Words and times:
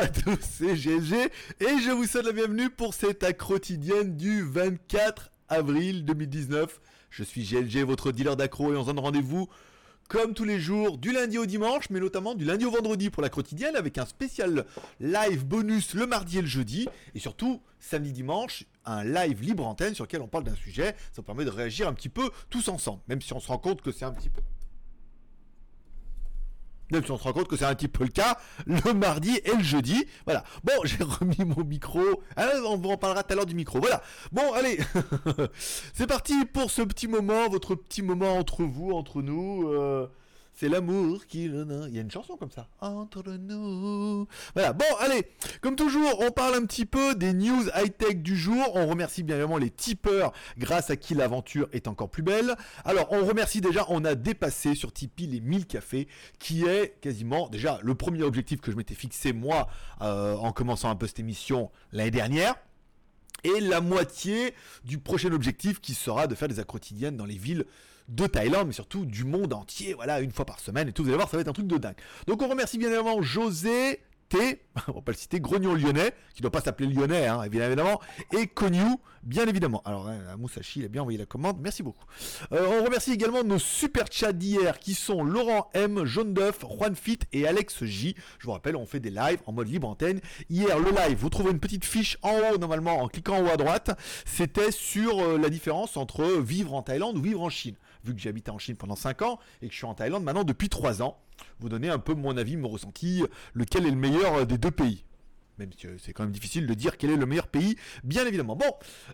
À 0.00 0.06
tous, 0.06 0.38
c'est 0.40 0.76
GG 0.76 1.16
et 1.58 1.78
je 1.84 1.90
vous 1.90 2.06
souhaite 2.06 2.26
la 2.26 2.30
bienvenue 2.30 2.70
pour 2.70 2.94
cette 2.94 3.24
accro 3.24 3.58
du 3.58 4.42
24 4.44 5.32
avril 5.48 6.04
2019. 6.04 6.80
Je 7.10 7.24
suis 7.24 7.42
GLG, 7.42 7.82
votre 7.84 8.12
dealer 8.12 8.36
d'accro 8.36 8.72
et 8.72 8.76
on 8.76 8.82
se 8.82 8.86
donne 8.86 9.00
rendez-vous 9.00 9.48
comme 10.08 10.34
tous 10.34 10.44
les 10.44 10.60
jours 10.60 10.98
du 10.98 11.10
lundi 11.10 11.36
au 11.36 11.46
dimanche, 11.46 11.90
mais 11.90 11.98
notamment 11.98 12.36
du 12.36 12.44
lundi 12.44 12.64
au 12.64 12.70
vendredi 12.70 13.10
pour 13.10 13.24
la 13.24 13.28
quotidienne 13.28 13.74
avec 13.74 13.98
un 13.98 14.06
spécial 14.06 14.66
live 15.00 15.44
bonus 15.44 15.94
le 15.94 16.06
mardi 16.06 16.38
et 16.38 16.42
le 16.42 16.46
jeudi 16.46 16.86
et 17.16 17.18
surtout 17.18 17.60
samedi 17.80 18.12
dimanche 18.12 18.66
un 18.84 19.02
live 19.02 19.42
libre 19.42 19.66
antenne 19.66 19.96
sur 19.96 20.04
lequel 20.04 20.22
on 20.22 20.28
parle 20.28 20.44
d'un 20.44 20.54
sujet. 20.54 20.94
Ça 21.12 21.22
permet 21.22 21.44
de 21.44 21.50
réagir 21.50 21.88
un 21.88 21.92
petit 21.92 22.08
peu 22.08 22.30
tous 22.50 22.68
ensemble, 22.68 23.02
même 23.08 23.20
si 23.20 23.32
on 23.32 23.40
se 23.40 23.48
rend 23.48 23.58
compte 23.58 23.82
que 23.82 23.90
c'est 23.90 24.04
un 24.04 24.12
petit 24.12 24.30
peu 24.30 24.42
même 26.90 27.04
si 27.04 27.10
on 27.10 27.18
se 27.18 27.22
rend 27.22 27.32
compte 27.32 27.48
que 27.48 27.56
c'est 27.56 27.64
un 27.64 27.74
petit 27.74 27.88
peu 27.88 28.04
le 28.04 28.10
cas 28.10 28.38
le 28.66 28.92
mardi 28.92 29.40
et 29.44 29.54
le 29.54 29.62
jeudi. 29.62 30.06
Voilà. 30.24 30.44
Bon, 30.64 30.72
j'ai 30.84 30.98
remis 31.02 31.44
mon 31.44 31.64
micro. 31.64 32.00
Ah, 32.36 32.48
on 32.66 32.76
vous 32.76 32.90
en 32.90 32.96
parlera 32.96 33.22
tout 33.22 33.32
à 33.32 33.36
l'heure 33.36 33.46
du 33.46 33.54
micro. 33.54 33.80
Voilà. 33.80 34.02
Bon, 34.32 34.52
allez. 34.52 34.78
c'est 35.94 36.06
parti 36.06 36.44
pour 36.46 36.70
ce 36.70 36.82
petit 36.82 37.08
moment, 37.08 37.48
votre 37.48 37.74
petit 37.74 38.02
moment 38.02 38.36
entre 38.36 38.64
vous, 38.64 38.90
entre 38.92 39.22
nous. 39.22 39.68
Euh, 39.68 40.06
c'est 40.58 40.68
l'amour 40.68 41.24
qui... 41.26 41.44
Il 41.44 41.94
y 41.94 41.98
a 41.98 42.02
une 42.02 42.10
chanson 42.10 42.36
comme 42.36 42.50
ça. 42.50 42.68
Entre 42.80 43.22
nous. 43.22 44.26
Voilà. 44.54 44.72
Bon, 44.72 44.84
allez. 44.98 45.24
Comme 45.60 45.76
toujours, 45.76 46.18
on 46.18 46.32
parle 46.32 46.56
un 46.56 46.66
petit 46.66 46.84
peu 46.84 47.14
des 47.14 47.32
news 47.32 47.68
high-tech 47.76 48.16
du 48.16 48.36
jour. 48.36 48.72
On 48.74 48.88
remercie 48.88 49.22
bien 49.22 49.36
évidemment 49.36 49.58
les 49.58 49.70
tipeurs 49.70 50.32
grâce 50.58 50.90
à 50.90 50.96
qui 50.96 51.14
l'aventure 51.14 51.68
est 51.72 51.86
encore 51.86 52.10
plus 52.10 52.24
belle. 52.24 52.56
Alors, 52.84 53.06
on 53.12 53.24
remercie 53.24 53.60
déjà, 53.60 53.84
on 53.88 54.04
a 54.04 54.16
dépassé 54.16 54.74
sur 54.74 54.92
Tipeee 54.92 55.28
les 55.28 55.40
1000 55.40 55.66
cafés, 55.66 56.08
qui 56.40 56.64
est 56.64 57.00
quasiment 57.00 57.48
déjà 57.48 57.78
le 57.84 57.94
premier 57.94 58.24
objectif 58.24 58.60
que 58.60 58.72
je 58.72 58.76
m'étais 58.76 58.96
fixé 58.96 59.32
moi 59.32 59.68
euh, 60.00 60.34
en 60.34 60.50
commençant 60.50 60.90
un 60.90 60.96
peu 60.96 61.06
cette 61.06 61.20
émission 61.20 61.70
l'année 61.92 62.10
dernière 62.10 62.56
et 63.44 63.60
la 63.60 63.80
moitié 63.80 64.54
du 64.84 64.98
prochain 64.98 65.32
objectif 65.32 65.80
qui 65.80 65.94
sera 65.94 66.26
de 66.26 66.34
faire 66.34 66.48
des 66.48 66.64
quotidiennes 66.64 67.16
dans 67.16 67.26
les 67.26 67.38
villes 67.38 67.64
de 68.08 68.26
Thaïlande, 68.26 68.68
mais 68.68 68.72
surtout 68.72 69.04
du 69.04 69.24
monde 69.24 69.52
entier, 69.52 69.94
voilà, 69.94 70.20
une 70.20 70.32
fois 70.32 70.44
par 70.44 70.60
semaine 70.60 70.88
et 70.88 70.92
tout. 70.92 71.02
Vous 71.02 71.08
allez 71.08 71.16
voir, 71.16 71.28
ça 71.28 71.36
va 71.36 71.42
être 71.42 71.48
un 71.48 71.52
truc 71.52 71.66
de 71.66 71.76
dingue. 71.76 71.96
Donc 72.26 72.42
on 72.42 72.48
remercie 72.48 72.78
bien 72.78 72.88
évidemment 72.88 73.22
José, 73.22 74.00
T, 74.28 74.60
on 74.88 74.92
va 74.92 75.00
pas 75.00 75.12
le 75.12 75.16
citer, 75.16 75.40
Grognon 75.40 75.74
Lyonnais, 75.74 76.12
qui 76.34 76.42
doit 76.42 76.50
pas 76.50 76.60
s'appeler 76.60 76.88
Lyonnais, 76.88 77.26
hein, 77.26 77.42
évidemment, 77.42 78.00
et 78.36 78.46
Konyu, 78.46 78.96
bien 79.22 79.46
évidemment. 79.46 79.82
Alors, 79.84 80.08
hein, 80.08 80.36
Moussachi, 80.36 80.80
il 80.80 80.84
a 80.84 80.88
bien 80.88 81.00
envoyé 81.00 81.18
la 81.18 81.26
commande, 81.26 81.58
merci 81.60 81.82
beaucoup. 81.82 82.04
Euh, 82.52 82.80
on 82.80 82.84
remercie 82.84 83.12
également 83.12 83.42
nos 83.42 83.58
super 83.58 84.06
chats 84.10 84.32
d'hier, 84.32 84.78
qui 84.78 84.94
sont 84.94 85.24
Laurent 85.24 85.70
M, 85.72 86.04
Jaune 86.04 86.34
Duff, 86.34 86.60
Juan 86.60 86.94
Fit 86.94 87.20
et 87.32 87.46
Alex 87.46 87.84
J. 87.84 88.14
Je 88.38 88.46
vous 88.46 88.52
rappelle, 88.52 88.76
on 88.76 88.86
fait 88.86 89.00
des 89.00 89.10
lives 89.10 89.40
en 89.46 89.52
mode 89.52 89.68
libre 89.68 89.88
antenne. 89.88 90.20
Hier, 90.50 90.78
le 90.78 90.90
live, 90.90 91.18
vous 91.18 91.30
trouvez 91.30 91.50
une 91.50 91.60
petite 91.60 91.84
fiche 91.84 92.18
en 92.22 92.32
haut, 92.38 92.58
normalement, 92.58 93.00
en 93.00 93.08
cliquant 93.08 93.38
en 93.38 93.46
haut 93.46 93.50
à 93.50 93.56
droite. 93.56 93.98
C'était 94.26 94.72
sur 94.72 95.20
euh, 95.20 95.38
la 95.38 95.48
différence 95.48 95.96
entre 95.96 96.24
vivre 96.24 96.74
en 96.74 96.82
Thaïlande 96.82 97.16
ou 97.16 97.22
vivre 97.22 97.42
en 97.42 97.50
Chine. 97.50 97.76
Vu 98.04 98.14
que 98.14 98.28
habité 98.28 98.50
en 98.50 98.58
Chine 98.58 98.76
pendant 98.76 98.96
5 98.96 99.22
ans, 99.22 99.38
et 99.62 99.66
que 99.66 99.72
je 99.72 99.78
suis 99.78 99.86
en 99.86 99.94
Thaïlande 99.94 100.24
maintenant 100.24 100.44
depuis 100.44 100.68
3 100.68 101.02
ans 101.02 101.18
vous 101.60 101.68
donner 101.68 101.88
un 101.88 101.98
peu 101.98 102.14
mon 102.14 102.36
avis, 102.36 102.56
mon 102.56 102.68
ressenti, 102.68 103.24
lequel 103.54 103.86
est 103.86 103.90
le 103.90 103.96
meilleur 103.96 104.34
euh, 104.34 104.44
des 104.44 104.58
deux 104.58 104.70
pays. 104.70 105.04
Même 105.58 105.70
si 105.76 105.86
euh, 105.86 105.96
c'est 105.98 106.12
quand 106.12 106.22
même 106.22 106.32
difficile 106.32 106.66
de 106.66 106.74
dire 106.74 106.96
quel 106.96 107.10
est 107.10 107.16
le 107.16 107.26
meilleur 107.26 107.48
pays, 107.48 107.76
bien 108.04 108.26
évidemment. 108.26 108.56
Bon, 108.56 108.72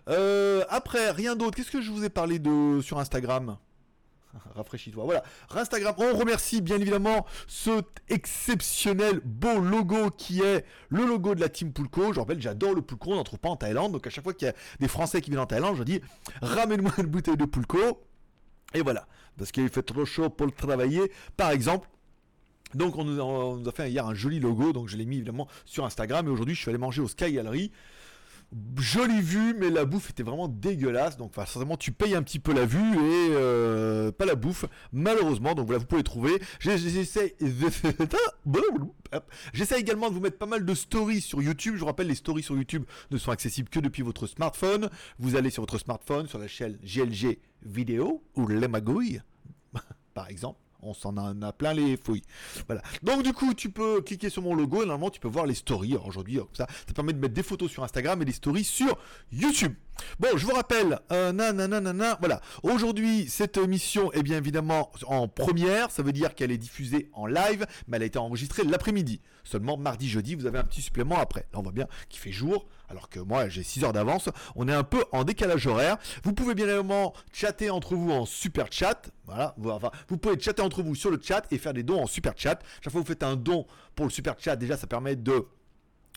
euh, 0.09 0.63
après, 0.69 1.11
rien 1.11 1.35
d'autre. 1.35 1.55
Qu'est-ce 1.55 1.71
que 1.71 1.81
je 1.81 1.91
vous 1.91 2.03
ai 2.03 2.09
parlé 2.09 2.39
de 2.39 2.81
sur 2.81 2.99
Instagram? 2.99 3.57
Rafraîchis-toi. 4.55 5.03
Voilà. 5.05 5.23
Instagram, 5.49 5.95
on 5.97 6.15
remercie 6.15 6.61
bien 6.61 6.79
évidemment 6.79 7.25
ce 7.47 7.81
exceptionnel 8.09 9.21
beau 9.23 9.59
logo 9.59 10.11
qui 10.11 10.41
est 10.41 10.65
le 10.89 11.05
logo 11.05 11.33
de 11.35 11.41
la 11.41 11.49
team 11.49 11.73
Pulco. 11.73 12.13
Je 12.13 12.19
rappelle, 12.19 12.41
j'adore 12.41 12.73
le 12.73 12.81
Pulco, 12.81 13.11
on 13.11 13.15
n'en 13.15 13.23
trouve 13.23 13.39
pas 13.39 13.49
en 13.49 13.55
Thaïlande. 13.55 13.93
Donc 13.93 14.05
à 14.05 14.09
chaque 14.09 14.23
fois 14.23 14.33
qu'il 14.33 14.47
y 14.47 14.51
a 14.51 14.55
des 14.79 14.87
Français 14.87 15.21
qui 15.21 15.31
viennent 15.31 15.41
en 15.41 15.47
Thaïlande, 15.47 15.77
je 15.77 15.83
dis 15.83 16.01
ramène-moi 16.41 16.91
une 16.97 17.07
bouteille 17.07 17.37
de 17.37 17.45
Pulco. 17.45 18.01
Et 18.73 18.81
voilà. 18.81 19.07
Parce 19.37 19.51
qu'il 19.51 19.69
fait 19.69 19.83
trop 19.83 20.05
chaud 20.05 20.29
pour 20.29 20.45
le 20.45 20.51
travailler. 20.51 21.11
Par 21.37 21.51
exemple, 21.51 21.87
donc 22.73 22.97
on 22.97 23.05
nous, 23.05 23.69
a, 23.69 23.71
fait 23.71 23.89
hier 23.91 24.05
un 24.05 24.13
joli 24.13 24.39
logo, 24.39 24.73
donc 24.73 24.87
je 24.87 24.97
l'ai 24.97 25.05
mis 25.05 25.17
évidemment 25.17 25.47
sur 25.65 25.85
Instagram. 25.85 26.27
Et 26.27 26.29
aujourd'hui 26.29 26.55
je 26.55 26.61
suis 26.61 26.69
allé 26.69 26.77
manger 26.77 27.01
au 27.01 27.07
Sky 27.07 27.31
Gallery. 27.33 27.71
Jolie 28.77 29.21
vue, 29.21 29.53
mais 29.53 29.69
la 29.69 29.85
bouffe 29.85 30.09
était 30.09 30.23
vraiment 30.23 30.47
dégueulasse. 30.47 31.17
Donc, 31.17 31.33
forcément, 31.33 31.75
tu 31.75 31.91
payes 31.91 32.15
un 32.15 32.23
petit 32.23 32.39
peu 32.39 32.53
la 32.53 32.65
vue 32.65 32.95
et 32.95 33.29
euh, 33.31 34.11
pas 34.11 34.25
la 34.25 34.35
bouffe, 34.35 34.65
malheureusement. 34.93 35.55
Donc 35.55 35.65
voilà, 35.65 35.79
vous 35.79 35.85
pouvez 35.85 36.03
trouver. 36.03 36.41
J'essaie, 36.59 37.35
j'essaie 39.53 39.79
également 39.79 40.09
de 40.09 40.13
vous 40.13 40.21
mettre 40.21 40.37
pas 40.37 40.45
mal 40.45 40.65
de 40.65 40.73
stories 40.73 41.21
sur 41.21 41.41
YouTube. 41.41 41.75
Je 41.75 41.81
vous 41.81 41.85
rappelle, 41.85 42.07
les 42.07 42.15
stories 42.15 42.43
sur 42.43 42.55
YouTube 42.55 42.85
ne 43.11 43.17
sont 43.17 43.31
accessibles 43.31 43.69
que 43.69 43.79
depuis 43.79 44.03
votre 44.03 44.27
smartphone. 44.27 44.89
Vous 45.19 45.35
allez 45.35 45.49
sur 45.49 45.63
votre 45.63 45.77
smartphone, 45.77 46.27
sur 46.27 46.39
la 46.39 46.47
chaîne 46.47 46.77
GLG 46.83 47.39
Vidéo 47.63 48.23
ou 48.35 48.47
Les 48.47 48.67
Magouilles, 48.67 49.21
par 50.13 50.29
exemple 50.29 50.64
on 50.85 50.93
s'en 50.93 51.17
a, 51.17 51.53
plein 51.53 51.73
les 51.73 51.97
fouilles. 51.97 52.23
Voilà. 52.67 52.81
Donc 53.03 53.23
du 53.23 53.33
coup, 53.33 53.53
tu 53.53 53.69
peux 53.69 54.01
cliquer 54.01 54.29
sur 54.29 54.41
mon 54.41 54.55
logo 54.55 54.83
et 54.83 54.85
normalement 54.85 55.09
tu 55.09 55.19
peux 55.19 55.27
voir 55.27 55.45
les 55.45 55.55
stories. 55.55 55.95
Aujourd'hui, 56.05 56.39
ça, 56.53 56.67
ça 56.87 56.93
permet 56.93 57.13
de 57.13 57.19
mettre 57.19 57.33
des 57.33 57.43
photos 57.43 57.71
sur 57.71 57.83
Instagram 57.83 58.21
et 58.21 58.25
des 58.25 58.31
stories 58.31 58.63
sur 58.63 58.97
YouTube. 59.31 59.73
Bon, 60.19 60.29
je 60.35 60.45
vous 60.45 60.53
rappelle, 60.53 60.99
euh, 61.11 61.31
voilà. 62.19 62.41
Aujourd'hui, 62.63 63.27
cette 63.29 63.57
émission 63.57 64.11
est 64.11 64.23
bien 64.23 64.37
évidemment 64.37 64.91
en 65.07 65.27
première, 65.27 65.91
ça 65.91 66.03
veut 66.03 66.11
dire 66.11 66.35
qu'elle 66.35 66.51
est 66.51 66.57
diffusée 66.57 67.09
en 67.13 67.25
live, 67.25 67.65
mais 67.87 67.97
elle 67.97 68.03
a 68.03 68.05
été 68.05 68.19
enregistrée 68.19 68.63
l'après-midi. 68.63 69.21
Seulement 69.43 69.77
mardi, 69.77 70.09
jeudi, 70.09 70.35
vous 70.35 70.45
avez 70.45 70.59
un 70.59 70.63
petit 70.63 70.81
supplément 70.81 71.17
après. 71.17 71.47
Là, 71.53 71.59
on 71.59 71.61
voit 71.61 71.71
bien 71.71 71.87
qu'il 72.09 72.19
fait 72.19 72.31
jour, 72.31 72.67
alors 72.89 73.09
que 73.09 73.19
moi, 73.19 73.49
j'ai 73.49 73.63
6 73.63 73.83
heures 73.83 73.93
d'avance. 73.93 74.29
On 74.55 74.67
est 74.67 74.73
un 74.73 74.83
peu 74.83 75.03
en 75.11 75.23
décalage 75.23 75.67
horaire. 75.67 75.97
Vous 76.23 76.33
pouvez 76.33 76.55
bien 76.55 76.65
évidemment 76.65 77.13
chatter 77.33 77.69
entre 77.69 77.95
vous 77.95 78.11
en 78.11 78.25
super 78.25 78.67
chat. 78.71 79.09
Voilà, 79.25 79.55
enfin, 79.65 79.91
vous 80.07 80.17
pouvez 80.17 80.39
chatter 80.39 80.61
entre 80.61 80.83
vous 80.83 80.95
sur 80.95 81.11
le 81.11 81.19
chat 81.21 81.43
et 81.51 81.57
faire 81.57 81.73
des 81.73 81.83
dons 81.83 82.01
en 82.01 82.07
super 82.07 82.33
chat. 82.35 82.59
Chaque 82.81 82.91
fois 82.91 83.01
que 83.01 83.07
vous 83.07 83.13
faites 83.13 83.23
un 83.23 83.35
don 83.35 83.65
pour 83.95 84.05
le 84.05 84.11
super 84.11 84.35
chat, 84.37 84.55
déjà, 84.55 84.77
ça 84.77 84.87
permet 84.87 85.15
de 85.15 85.45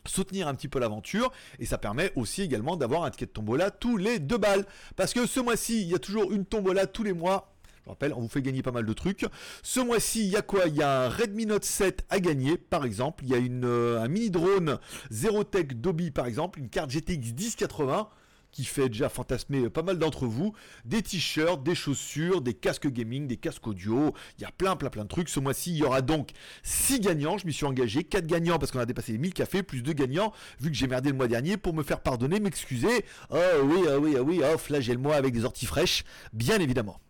soutenir 0.06 0.48
un 0.48 0.54
petit 0.54 0.68
peu 0.68 0.78
l'aventure 0.78 1.32
et 1.58 1.66
ça 1.66 1.78
permet 1.78 2.12
aussi 2.16 2.42
également 2.42 2.76
d'avoir 2.76 3.04
un 3.04 3.10
ticket 3.10 3.26
de 3.26 3.30
tombola 3.30 3.70
tous 3.70 3.96
les 3.96 4.18
deux 4.18 4.38
balles 4.38 4.64
parce 4.96 5.12
que 5.12 5.26
ce 5.26 5.40
mois-ci 5.40 5.82
il 5.82 5.88
y 5.88 5.94
a 5.94 5.98
toujours 5.98 6.32
une 6.32 6.46
tombola 6.46 6.86
tous 6.86 7.02
les 7.02 7.12
mois 7.12 7.52
je 7.88 7.92
rappelle, 7.92 8.12
on 8.12 8.20
vous 8.20 8.28
fait 8.28 8.42
gagner 8.42 8.62
pas 8.62 8.70
mal 8.70 8.84
de 8.84 8.92
trucs. 8.92 9.24
Ce 9.62 9.80
mois-ci, 9.80 10.20
il 10.20 10.28
y 10.28 10.36
a 10.36 10.42
quoi? 10.42 10.66
Il 10.66 10.76
y 10.76 10.82
a 10.82 11.04
un 11.04 11.08
Redmi 11.08 11.46
Note 11.46 11.64
7 11.64 12.04
à 12.10 12.20
gagner, 12.20 12.58
par 12.58 12.84
exemple. 12.84 13.24
Il 13.24 13.30
y 13.30 13.34
a 13.34 13.38
une, 13.38 13.64
euh, 13.64 14.02
un 14.02 14.08
mini 14.08 14.30
drone 14.30 14.78
Zerotech 15.10 15.80
Dobby, 15.80 16.10
par 16.10 16.26
exemple. 16.26 16.58
Une 16.58 16.68
carte 16.68 16.90
GTX 16.90 17.32
1080 17.32 18.10
qui 18.50 18.64
fait 18.64 18.90
déjà 18.90 19.08
fantasmer 19.08 19.70
pas 19.70 19.82
mal 19.82 19.98
d'entre 19.98 20.26
vous. 20.26 20.52
Des 20.84 21.00
t-shirts, 21.00 21.62
des 21.62 21.74
chaussures, 21.74 22.42
des 22.42 22.52
casques 22.52 22.88
gaming, 22.88 23.26
des 23.26 23.38
casques 23.38 23.66
audio. 23.66 24.12
Il 24.38 24.42
y 24.42 24.44
a 24.44 24.50
plein, 24.50 24.76
plein, 24.76 24.90
plein 24.90 25.04
de 25.04 25.08
trucs. 25.08 25.30
Ce 25.30 25.40
mois-ci, 25.40 25.70
il 25.70 25.78
y 25.78 25.82
aura 25.82 26.02
donc 26.02 26.32
6 26.62 27.00
gagnants. 27.00 27.38
Je 27.38 27.46
m'y 27.46 27.54
suis 27.54 27.64
engagé. 27.64 28.04
4 28.04 28.26
gagnants 28.26 28.58
parce 28.58 28.70
qu'on 28.70 28.80
a 28.80 28.86
dépassé 28.86 29.12
les 29.12 29.18
1000 29.18 29.32
cafés, 29.32 29.62
plus 29.62 29.80
2 29.80 29.94
gagnants, 29.94 30.34
vu 30.60 30.70
que 30.70 30.76
j'ai 30.76 30.88
merdé 30.88 31.08
le 31.08 31.16
mois 31.16 31.28
dernier, 31.28 31.56
pour 31.56 31.72
me 31.72 31.82
faire 31.82 32.00
pardonner, 32.00 32.38
m'excuser. 32.38 33.06
Oh 33.30 33.36
oui, 33.62 33.80
oh 33.86 33.98
oui, 33.98 34.16
oh 34.18 34.22
oui, 34.22 34.42
oh, 34.44 34.58
flagelle-moi 34.58 35.14
avec 35.14 35.32
des 35.32 35.46
orties 35.46 35.66
fraîches, 35.66 36.04
bien 36.34 36.58
évidemment. 36.58 37.00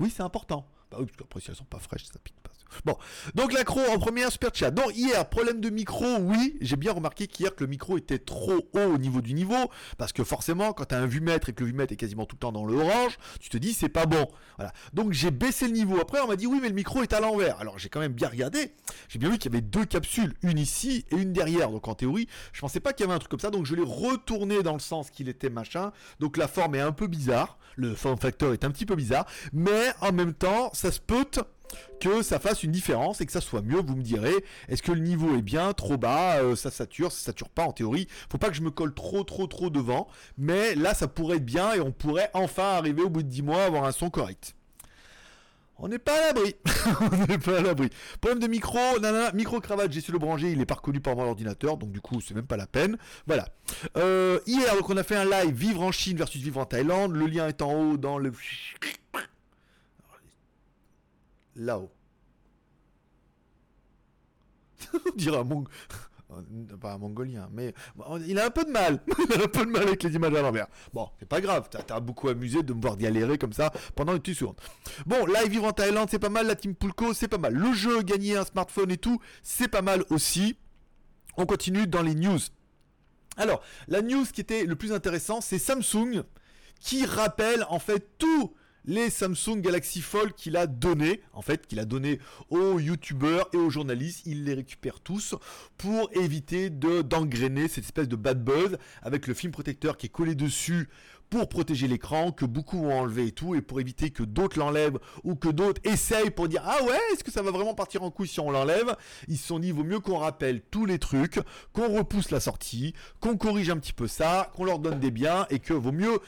Oui, 0.00 0.10
c'est 0.14 0.22
important. 0.22 0.66
Bah 0.90 0.98
oui, 1.00 1.06
parce 1.06 1.16
qu'après, 1.16 1.40
si 1.40 1.50
elles 1.50 1.56
sont 1.56 1.64
pas 1.64 1.78
fraîches, 1.78 2.04
ça 2.04 2.18
pique 2.22 2.40
pas. 2.42 2.47
Bon, 2.84 2.96
donc 3.34 3.52
l'accro 3.52 3.80
en 3.90 3.98
première 3.98 4.30
super 4.30 4.50
chat. 4.52 4.70
Donc 4.70 4.96
hier, 4.96 5.28
problème 5.28 5.60
de 5.60 5.70
micro, 5.70 6.04
oui, 6.20 6.56
j'ai 6.60 6.76
bien 6.76 6.92
remarqué 6.92 7.26
qu'hier 7.26 7.54
que 7.54 7.64
le 7.64 7.70
micro 7.70 7.96
était 7.98 8.18
trop 8.18 8.68
haut 8.72 8.78
au 8.78 8.98
niveau 8.98 9.20
du 9.20 9.34
niveau, 9.34 9.70
parce 9.96 10.12
que 10.12 10.24
forcément, 10.24 10.72
quand 10.72 10.86
tu 10.86 10.94
as 10.94 10.98
un 10.98 11.06
vue-mètre 11.06 11.48
et 11.48 11.52
que 11.52 11.64
le 11.64 11.70
vue-mètre 11.70 11.92
est 11.92 11.96
quasiment 11.96 12.26
tout 12.26 12.36
le 12.36 12.40
temps 12.40 12.52
dans 12.52 12.64
le 12.64 12.74
orange, 12.74 13.18
tu 13.40 13.48
te 13.48 13.56
dis 13.56 13.72
c'est 13.72 13.88
pas 13.88 14.06
bon. 14.06 14.28
Voilà. 14.56 14.72
Donc 14.92 15.12
j'ai 15.12 15.30
baissé 15.30 15.66
le 15.66 15.72
niveau. 15.72 16.00
Après, 16.00 16.20
on 16.20 16.28
m'a 16.28 16.36
dit 16.36 16.46
oui, 16.46 16.58
mais 16.60 16.68
le 16.68 16.74
micro 16.74 17.02
est 17.02 17.12
à 17.12 17.20
l'envers. 17.20 17.58
Alors 17.60 17.78
j'ai 17.78 17.88
quand 17.88 18.00
même 18.00 18.12
bien 18.12 18.28
regardé. 18.28 18.72
J'ai 19.08 19.18
bien 19.18 19.30
vu 19.30 19.38
qu'il 19.38 19.52
y 19.52 19.54
avait 19.54 19.62
deux 19.62 19.84
capsules, 19.84 20.34
une 20.42 20.58
ici 20.58 21.04
et 21.10 21.16
une 21.16 21.32
derrière. 21.32 21.70
Donc 21.70 21.88
en 21.88 21.94
théorie, 21.94 22.28
je 22.52 22.60
pensais 22.60 22.80
pas 22.80 22.92
qu'il 22.92 23.04
y 23.04 23.08
avait 23.08 23.16
un 23.16 23.18
truc 23.18 23.30
comme 23.30 23.40
ça. 23.40 23.50
Donc 23.50 23.66
je 23.66 23.74
l'ai 23.74 23.82
retourné 23.84 24.62
dans 24.62 24.74
le 24.74 24.80
sens 24.80 25.10
qu'il 25.10 25.28
était 25.28 25.50
machin. 25.50 25.92
Donc 26.20 26.36
la 26.36 26.48
forme 26.48 26.74
est 26.74 26.80
un 26.80 26.92
peu 26.92 27.06
bizarre. 27.06 27.58
Le 27.76 27.94
form 27.94 28.18
factor 28.18 28.52
est 28.52 28.64
un 28.64 28.70
petit 28.70 28.86
peu 28.86 28.96
bizarre, 28.96 29.24
mais 29.52 29.92
en 30.00 30.10
même 30.10 30.34
temps, 30.34 30.70
ça 30.72 30.90
se 30.90 30.98
peut 30.98 31.18
que 32.00 32.22
ça 32.22 32.38
fasse 32.38 32.62
une 32.62 32.70
différence 32.70 33.20
et 33.20 33.26
que 33.26 33.32
ça 33.32 33.40
soit 33.40 33.62
mieux. 33.62 33.80
Vous 33.80 33.96
me 33.96 34.02
direz, 34.02 34.34
est-ce 34.68 34.82
que 34.82 34.92
le 34.92 35.00
niveau 35.00 35.36
est 35.36 35.42
bien, 35.42 35.72
trop 35.72 35.96
bas, 35.96 36.38
euh, 36.38 36.56
ça 36.56 36.70
sature, 36.70 37.12
ça 37.12 37.26
sature 37.26 37.48
pas 37.48 37.64
en 37.64 37.72
théorie. 37.72 38.08
Faut 38.30 38.38
pas 38.38 38.48
que 38.48 38.54
je 38.54 38.62
me 38.62 38.70
colle 38.70 38.94
trop, 38.94 39.24
trop, 39.24 39.46
trop 39.46 39.70
devant. 39.70 40.08
Mais 40.36 40.74
là, 40.74 40.94
ça 40.94 41.08
pourrait 41.08 41.36
être 41.36 41.44
bien 41.44 41.74
et 41.74 41.80
on 41.80 41.92
pourrait 41.92 42.30
enfin 42.34 42.76
arriver 42.76 43.02
au 43.02 43.10
bout 43.10 43.22
de 43.22 43.28
10 43.28 43.42
mois 43.42 43.62
à 43.62 43.66
avoir 43.66 43.84
un 43.84 43.92
son 43.92 44.10
correct. 44.10 44.54
On 45.80 45.86
n'est 45.86 45.98
pas 45.98 46.18
à 46.18 46.26
l'abri. 46.26 46.56
on 47.12 47.26
n'est 47.26 47.38
pas 47.38 47.58
à 47.58 47.62
l'abri. 47.62 47.88
Problème 48.20 48.40
de 48.40 48.48
micro, 48.48 48.78
nanana, 49.00 49.30
micro 49.32 49.60
cravate, 49.60 49.92
j'ai 49.92 50.00
su 50.00 50.10
le 50.10 50.18
brancher, 50.18 50.50
il 50.50 50.60
est 50.60 50.66
pas 50.66 50.74
reconnu 50.74 51.00
par 51.00 51.14
mon 51.14 51.22
ordinateur, 51.22 51.76
donc 51.76 51.92
du 51.92 52.00
coup 52.00 52.20
c'est 52.20 52.34
même 52.34 52.46
pas 52.46 52.56
la 52.56 52.66
peine. 52.66 52.98
Voilà. 53.28 53.46
Euh, 53.96 54.40
hier, 54.46 54.74
donc 54.74 54.90
on 54.90 54.96
a 54.96 55.04
fait 55.04 55.14
un 55.14 55.24
live 55.24 55.54
vivre 55.54 55.82
en 55.82 55.92
Chine 55.92 56.16
versus 56.16 56.42
vivre 56.42 56.58
en 56.60 56.64
Thaïlande. 56.64 57.14
Le 57.14 57.26
lien 57.26 57.46
est 57.46 57.62
en 57.62 57.72
haut 57.72 57.96
dans 57.96 58.18
le 58.18 58.32
là-haut. 61.58 61.90
on 64.94 65.16
dirait 65.16 65.38
un, 65.38 65.46
pas 66.80 66.92
un 66.92 66.98
mongolien, 66.98 67.48
mais 67.52 67.74
il 68.26 68.38
a 68.38 68.46
un 68.46 68.50
peu 68.50 68.64
de 68.64 68.70
mal. 68.70 69.00
il 69.18 69.40
a 69.40 69.44
un 69.44 69.48
peu 69.48 69.66
de 69.66 69.70
mal 69.70 69.82
avec 69.82 70.02
les 70.02 70.14
images 70.14 70.34
à 70.34 70.42
l'envers. 70.42 70.68
Bon, 70.92 71.08
c'est 71.18 71.28
pas 71.28 71.40
grave, 71.40 71.68
t'as 71.70 72.00
beaucoup 72.00 72.28
amusé 72.28 72.62
de 72.62 72.72
me 72.72 72.80
voir 72.80 72.96
galérer 72.96 73.38
comme 73.38 73.52
ça 73.52 73.72
pendant 73.94 74.12
une 74.12 74.20
petite 74.20 74.38
seconde. 74.38 74.60
Bon, 75.06 75.26
live 75.26 75.50
vivre 75.50 75.64
en 75.64 75.72
Thaïlande, 75.72 76.08
c'est 76.10 76.18
pas 76.18 76.28
mal. 76.28 76.46
La 76.46 76.54
team 76.54 76.74
Pulco, 76.74 77.12
c'est 77.12 77.28
pas 77.28 77.38
mal. 77.38 77.54
Le 77.54 77.72
jeu, 77.72 78.02
gagner 78.02 78.36
un 78.36 78.44
smartphone 78.44 78.90
et 78.90 78.98
tout, 78.98 79.20
c'est 79.42 79.68
pas 79.68 79.82
mal 79.82 80.04
aussi. 80.10 80.56
On 81.36 81.46
continue 81.46 81.86
dans 81.86 82.02
les 82.02 82.14
news. 82.14 82.38
Alors, 83.36 83.62
la 83.86 84.02
news 84.02 84.24
qui 84.32 84.40
était 84.40 84.64
le 84.64 84.74
plus 84.74 84.92
intéressant, 84.92 85.40
c'est 85.40 85.58
Samsung 85.58 86.24
qui 86.80 87.04
rappelle 87.06 87.64
en 87.68 87.78
fait 87.78 88.18
tout 88.18 88.54
les 88.84 89.10
Samsung 89.10 89.60
Galaxy 89.60 90.00
Fold 90.00 90.32
qu'il 90.34 90.56
a 90.56 90.66
donné, 90.66 91.22
en 91.32 91.42
fait, 91.42 91.66
qu'il 91.66 91.78
a 91.78 91.84
donné 91.84 92.18
aux 92.50 92.78
youtubeurs 92.78 93.48
et 93.52 93.56
aux 93.56 93.70
journalistes, 93.70 94.22
il 94.26 94.44
les 94.44 94.54
récupère 94.54 95.00
tous 95.00 95.34
pour 95.76 96.10
éviter 96.14 96.70
de 96.70 97.02
d'engrainer 97.02 97.68
cette 97.68 97.84
espèce 97.84 98.08
de 98.08 98.16
bad 98.16 98.42
buzz 98.42 98.78
avec 99.02 99.26
le 99.26 99.34
film 99.34 99.52
protecteur 99.52 99.96
qui 99.96 100.06
est 100.06 100.10
collé 100.10 100.34
dessus 100.34 100.88
pour 101.30 101.48
protéger 101.48 101.88
l'écran, 101.88 102.32
que 102.32 102.44
beaucoup 102.44 102.78
ont 102.78 103.00
enlevé 103.00 103.26
et 103.26 103.32
tout, 103.32 103.54
et 103.54 103.60
pour 103.60 103.80
éviter 103.80 104.10
que 104.10 104.22
d'autres 104.22 104.58
l'enlèvent 104.58 104.98
ou 105.24 105.34
que 105.34 105.48
d'autres 105.48 105.80
essayent 105.84 106.30
pour 106.30 106.48
dire 106.48 106.62
ah 106.64 106.82
ouais, 106.84 106.98
est-ce 107.12 107.22
que 107.22 107.30
ça 107.30 107.42
va 107.42 107.50
vraiment 107.50 107.74
partir 107.74 108.02
en 108.02 108.10
couille 108.10 108.28
si 108.28 108.40
on 108.40 108.50
l'enlève? 108.50 108.96
Ils 109.28 109.38
se 109.38 109.46
sont 109.46 109.58
dit 109.58 109.72
vaut 109.72 109.84
mieux 109.84 110.00
qu'on 110.00 110.18
rappelle 110.18 110.62
tous 110.62 110.86
les 110.86 110.98
trucs, 110.98 111.40
qu'on 111.72 111.94
repousse 111.94 112.30
la 112.30 112.40
sortie, 112.40 112.94
qu'on 113.20 113.36
corrige 113.36 113.70
un 113.70 113.76
petit 113.76 113.92
peu 113.92 114.08
ça, 114.08 114.50
qu'on 114.54 114.64
leur 114.64 114.78
donne 114.78 115.00
des 115.00 115.10
biens 115.10 115.46
et 115.50 115.58
que 115.58 115.74
vaut 115.74 115.92
mieux 115.92 116.18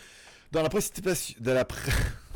dans 0.53 0.63
la 0.63 0.69
précipitation, 0.69 1.37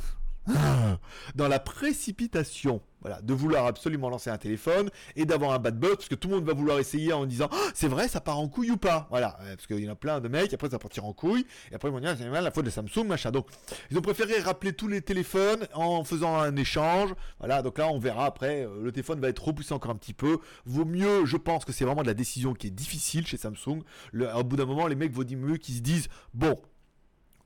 dans 1.35 1.49
la 1.49 1.59
précipitation, 1.59 2.83
voilà, 3.01 3.21
de 3.23 3.33
vouloir 3.33 3.67
absolument 3.67 4.11
lancer 4.11 4.31
un 4.31 4.37
téléphone 4.37 4.91
et 5.17 5.25
d'avoir 5.25 5.53
un 5.53 5.59
bad 5.59 5.79
buzz 5.79 5.97
parce 5.97 6.09
que 6.09 6.15
tout 6.15 6.29
le 6.29 6.37
monde 6.37 6.45
va 6.45 6.53
vouloir 6.53 6.79
essayer 6.79 7.13
en 7.13 7.25
disant 7.25 7.49
oh, 7.51 7.57
c'est 7.75 7.89
vrai 7.89 8.09
ça 8.09 8.21
part 8.21 8.39
en 8.39 8.49
couille 8.49 8.71
ou 8.71 8.77
pas, 8.77 9.07
voilà, 9.11 9.39
euh, 9.43 9.57
parce 9.57 9.67
qu'il 9.67 9.81
y 9.81 9.89
en 9.89 9.93
a 9.93 9.97
plein 9.97 10.21
de 10.21 10.29
mecs 10.29 10.53
après 10.53 10.69
ça 10.71 10.79
partir 10.79 11.05
en 11.05 11.13
couille 11.13 11.47
et 11.71 11.75
après 11.75 11.89
ils 11.89 11.93
vont 11.93 12.01
dire 12.01 12.15
c'est 12.19 12.29
la 12.29 12.51
faute 12.51 12.67
de 12.67 12.71
Samsung 12.71 13.07
machin, 13.07 13.31
donc 13.31 13.47
ils 13.91 13.99
ont 13.99 14.03
préféré 14.03 14.39
rappeler 14.41 14.73
tous 14.73 14.89
les 14.89 15.01
téléphones 15.01 15.67
en 15.73 16.05
faisant 16.05 16.37
un 16.37 16.57
échange, 16.57 17.15
voilà, 17.39 17.63
donc 17.63 17.79
là 17.79 17.89
on 17.89 17.99
verra 17.99 18.27
après 18.27 18.65
euh, 18.65 18.83
le 18.83 18.93
téléphone 18.93 19.21
va 19.21 19.29
être 19.29 19.45
repoussé 19.45 19.73
encore 19.73 19.93
un 19.93 19.97
petit 19.97 20.15
peu, 20.15 20.39
vaut 20.67 20.85
mieux, 20.85 21.25
je 21.25 21.37
pense 21.37 21.65
que 21.65 21.73
c'est 21.73 21.85
vraiment 21.85 22.03
de 22.03 22.09
la 22.09 22.15
décision 22.15 22.53
qui 22.55 22.67
est 22.67 22.71
difficile 22.71 23.27
chez 23.27 23.39
Samsung, 23.39 23.81
au 24.13 24.45
bout 24.45 24.57
d'un 24.57 24.67
moment 24.67 24.87
les 24.89 24.97
mecs 24.97 25.13
vaut 25.13 25.25
mieux 25.25 25.57
qu'ils 25.57 25.77
se 25.77 25.81
disent 25.81 26.09
bon 26.35 26.61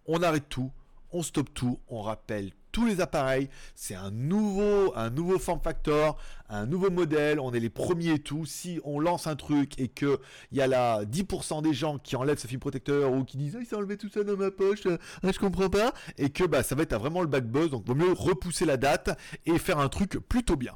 on 0.07 0.23
arrête 0.23 0.49
tout, 0.49 0.73
on 1.13 1.23
stoppe 1.23 1.53
tout, 1.55 1.79
on 1.89 2.03
rappelle 2.03 2.53
tous 2.73 2.87
les 2.87 3.01
appareils, 3.01 3.49
c'est 3.75 3.95
un 3.95 4.11
nouveau, 4.11 4.93
un 4.97 5.11
nouveau 5.11 5.39
form 5.39 5.61
factor, 5.61 6.19
un 6.49 6.67
nouveau 6.67 6.91
modèle, 6.91 7.41
on 7.41 7.53
est 7.53 7.61
les 7.61 7.71
premiers 7.71 8.15
et 8.15 8.19
tout. 8.19 8.47
Si 8.47 8.81
on 8.85 9.01
lance 9.01 9.27
un 9.27 9.37
truc 9.37 9.79
et 9.79 9.89
que 9.89 10.19
il 10.53 10.59
y 10.59 10.61
a 10.61 10.67
là 10.67 11.05
10% 11.05 11.63
des 11.63 11.75
gens 11.75 11.99
qui 11.99 12.17
enlèvent 12.17 12.39
ce 12.39 12.47
film 12.47 12.61
protecteur 12.61 13.13
ou 13.13 13.25
qui 13.25 13.37
disent 13.37 13.57
ah, 13.57 13.61
il 13.61 13.67
s'est 13.67 13.77
enlevé 13.77 13.97
tout 13.97 14.09
ça 14.09 14.25
dans 14.25 14.37
ma 14.37 14.51
poche, 14.51 14.87
euh, 14.87 14.99
ah, 15.23 15.33
je 15.33 15.39
comprends 15.39 15.71
pas, 15.71 15.93
et 16.17 16.31
que 16.31 16.45
bah 16.45 16.63
ça 16.63 16.75
va 16.75 16.83
être 16.83 16.97
vraiment 16.99 17.21
le 17.21 17.27
back 17.27 17.45
buzz, 17.45 17.71
donc 17.71 17.87
vaut 17.87 17.95
mieux 17.95 18.13
repousser 18.13 18.65
la 18.65 18.77
date 18.77 19.11
et 19.47 19.59
faire 19.59 19.79
un 19.79 19.89
truc 19.89 20.19
plutôt 20.29 20.57
bien. 20.57 20.75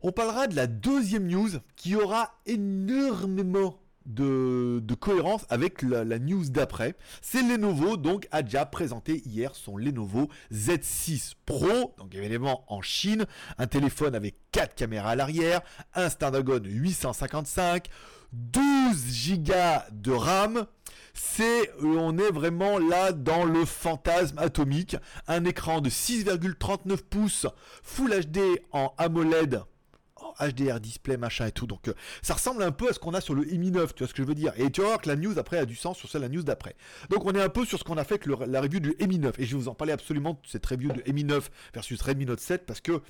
On 0.00 0.12
parlera 0.12 0.46
de 0.46 0.54
la 0.54 0.68
deuxième 0.68 1.26
news 1.26 1.50
qui 1.74 1.96
aura 1.96 2.38
énormément 2.46 3.80
de, 4.08 4.94
cohérence 4.98 5.44
avec 5.48 5.82
la, 5.82 6.18
news 6.18 6.48
d'après. 6.48 6.96
C'est 7.22 7.42
Lenovo, 7.42 7.96
donc, 7.96 8.26
a 8.30 8.42
déjà 8.42 8.66
présenté 8.66 9.22
hier 9.26 9.54
son 9.54 9.76
Lenovo 9.76 10.28
Z6 10.52 11.34
Pro, 11.46 11.94
donc 11.98 12.14
évidemment 12.14 12.64
en 12.68 12.82
Chine, 12.82 13.26
un 13.58 13.66
téléphone 13.66 14.14
avec 14.14 14.36
4 14.52 14.74
caméras 14.74 15.10
à 15.10 15.16
l'arrière, 15.16 15.60
un 15.94 16.08
Snapdragon 16.08 16.60
855, 16.64 17.88
12 18.32 19.38
Go 19.38 19.52
de 19.92 20.12
RAM, 20.12 20.66
c'est 21.14 21.70
on 21.82 22.18
est 22.18 22.30
vraiment 22.30 22.78
là 22.78 23.12
dans 23.12 23.44
le 23.44 23.64
fantasme 23.64 24.38
atomique, 24.38 24.96
un 25.26 25.44
écran 25.44 25.80
de 25.80 25.90
6,39 25.90 26.96
pouces 26.98 27.46
Full 27.82 28.10
HD 28.10 28.38
en 28.72 28.92
AMOLED 28.98 29.62
HDR 30.40 30.80
display, 30.80 31.16
machin 31.16 31.46
et 31.46 31.52
tout. 31.52 31.66
Donc 31.66 31.88
euh, 31.88 31.94
ça 32.22 32.34
ressemble 32.34 32.62
un 32.62 32.72
peu 32.72 32.88
à 32.88 32.92
ce 32.92 32.98
qu'on 32.98 33.14
a 33.14 33.20
sur 33.20 33.34
le 33.34 33.44
Mi 33.44 33.70
9, 33.70 33.94
tu 33.94 34.02
vois 34.02 34.08
ce 34.08 34.14
que 34.14 34.22
je 34.22 34.28
veux 34.28 34.34
dire. 34.34 34.52
Et 34.56 34.70
tu 34.70 34.82
vas 34.82 34.98
que 34.98 35.08
la 35.08 35.16
news 35.16 35.38
après 35.38 35.58
a 35.58 35.66
du 35.66 35.76
sens 35.76 35.98
sur 35.98 36.08
celle 36.08 36.22
la 36.22 36.28
news 36.28 36.42
d'après. 36.42 36.74
Donc 37.10 37.24
on 37.24 37.32
est 37.32 37.42
un 37.42 37.48
peu 37.48 37.64
sur 37.64 37.78
ce 37.78 37.84
qu'on 37.84 37.96
a 37.96 38.04
fait 38.04 38.22
avec 38.24 38.26
la 38.46 38.60
review 38.60 38.80
du 38.80 38.94
Mi 39.06 39.18
9. 39.18 39.38
Et 39.38 39.44
je 39.44 39.56
vais 39.56 39.62
vous 39.62 39.68
en 39.68 39.74
parler 39.74 39.92
absolument 39.92 40.32
de 40.32 40.48
cette 40.48 40.66
review 40.66 40.92
de 40.92 41.12
Mi 41.12 41.24
9 41.24 41.50
versus 41.74 42.00
Redmi 42.00 42.26
Note 42.26 42.40
7 42.40 42.66
parce 42.66 42.80
que 42.80 43.00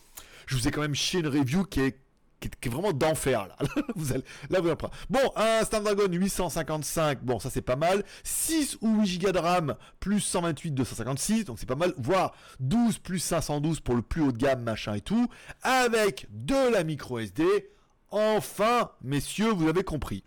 je 0.47 0.56
vous 0.56 0.69
ai 0.69 0.70
quand 0.70 0.81
même 0.81 0.94
chié 0.94 1.20
une 1.20 1.29
review 1.29 1.65
qui 1.65 1.81
est 1.81 1.99
qui 2.40 2.49
est, 2.49 2.69
vraiment 2.70 2.93
d'enfer 2.93 3.49
là. 3.49 3.56
là 3.76 3.82
vous 3.94 4.12
allez 4.12 4.25
Bon, 5.11 5.32
un 5.37 5.64
Snapdragon 5.64 6.08
855, 6.11 7.23
bon 7.23 7.38
ça 7.38 7.50
c'est 7.50 7.62
pas 7.62 7.76
mal. 7.76 8.05
6 8.23 8.79
ou 8.81 9.02
8 9.02 9.19
Go 9.19 9.32
de 9.32 9.38
RAM 9.38 9.76
plus 10.00 10.20
128 10.20 10.73
256, 10.73 11.44
donc 11.44 11.58
c'est 11.58 11.67
pas 11.67 11.75
mal. 11.75 11.93
Voire 11.99 12.35
12 12.61 12.99
plus 12.99 13.19
512 13.19 13.81
pour 13.81 13.94
le 13.94 14.02
plus 14.02 14.23
haut 14.23 14.32
de 14.32 14.38
gamme, 14.38 14.62
machin 14.62 14.94
et 14.94 15.00
tout. 15.00 15.29
Avec 15.62 16.26
de 16.31 16.73
la 16.73 16.85
micro 16.85 17.19
SD. 17.19 17.44
Enfin, 18.11 18.90
messieurs, 19.02 19.50
vous 19.50 19.69
avez 19.69 19.82
compris. 19.82 20.25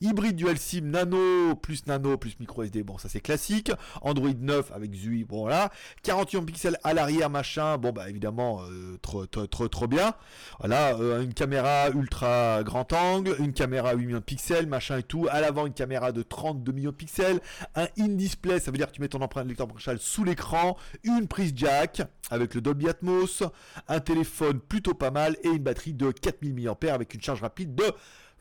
Hybride 0.00 0.36
dual 0.36 0.58
SIM 0.58 0.90
nano 0.90 1.54
plus 1.56 1.86
nano 1.86 2.16
plus 2.16 2.38
micro 2.40 2.62
SD, 2.62 2.82
bon 2.82 2.98
ça 2.98 3.08
c'est 3.08 3.20
classique. 3.20 3.72
Android 4.02 4.32
9 4.38 4.72
avec 4.72 4.94
ZUI, 4.94 5.24
bon 5.24 5.42
voilà. 5.42 5.70
48 6.02 6.42
pixels 6.42 6.78
à 6.84 6.94
l'arrière 6.94 7.30
machin, 7.30 7.78
bon 7.78 7.92
bah 7.92 8.08
évidemment 8.08 8.62
euh, 8.62 8.98
trop, 9.02 9.26
trop, 9.26 9.68
trop, 9.68 9.86
bien. 9.86 10.14
Voilà, 10.60 10.94
euh, 10.96 11.22
une 11.22 11.34
caméra 11.34 11.90
ultra 11.90 12.62
grand 12.62 12.92
angle, 12.92 13.36
une 13.38 13.52
caméra 13.52 13.94
8 13.94 14.06
millions 14.06 14.18
de 14.18 14.24
pixels, 14.24 14.66
machin 14.66 14.98
et 14.98 15.02
tout. 15.02 15.26
À 15.30 15.40
l'avant 15.40 15.66
une 15.66 15.74
caméra 15.74 16.12
de 16.12 16.22
32 16.22 16.72
millions 16.72 16.90
de 16.90 16.96
pixels, 16.96 17.40
un 17.74 17.86
in-display, 17.98 18.60
ça 18.60 18.70
veut 18.70 18.76
dire 18.76 18.86
que 18.86 18.92
tu 18.92 19.00
mets 19.00 19.08
ton 19.08 19.20
empreinte 19.20 19.48
lecteur 19.48 19.68
sous 19.98 20.24
l'écran, 20.24 20.76
une 21.02 21.26
prise 21.26 21.52
jack 21.54 22.02
avec 22.30 22.54
le 22.54 22.60
Dolby 22.60 22.88
Atmos, 22.88 23.42
un 23.88 24.00
téléphone 24.00 24.60
plutôt 24.60 24.94
pas 24.94 25.10
mal 25.10 25.36
et 25.42 25.48
une 25.48 25.62
batterie 25.62 25.94
de 25.94 26.10
4000 26.10 26.54
mAh 26.54 26.92
avec 26.92 27.14
une 27.14 27.20
charge 27.20 27.42
rapide 27.42 27.74
de 27.74 27.84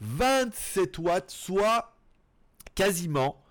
27 0.02 0.98
watts, 1.00 1.32
soit 1.32 1.96
quasiment 2.76 3.44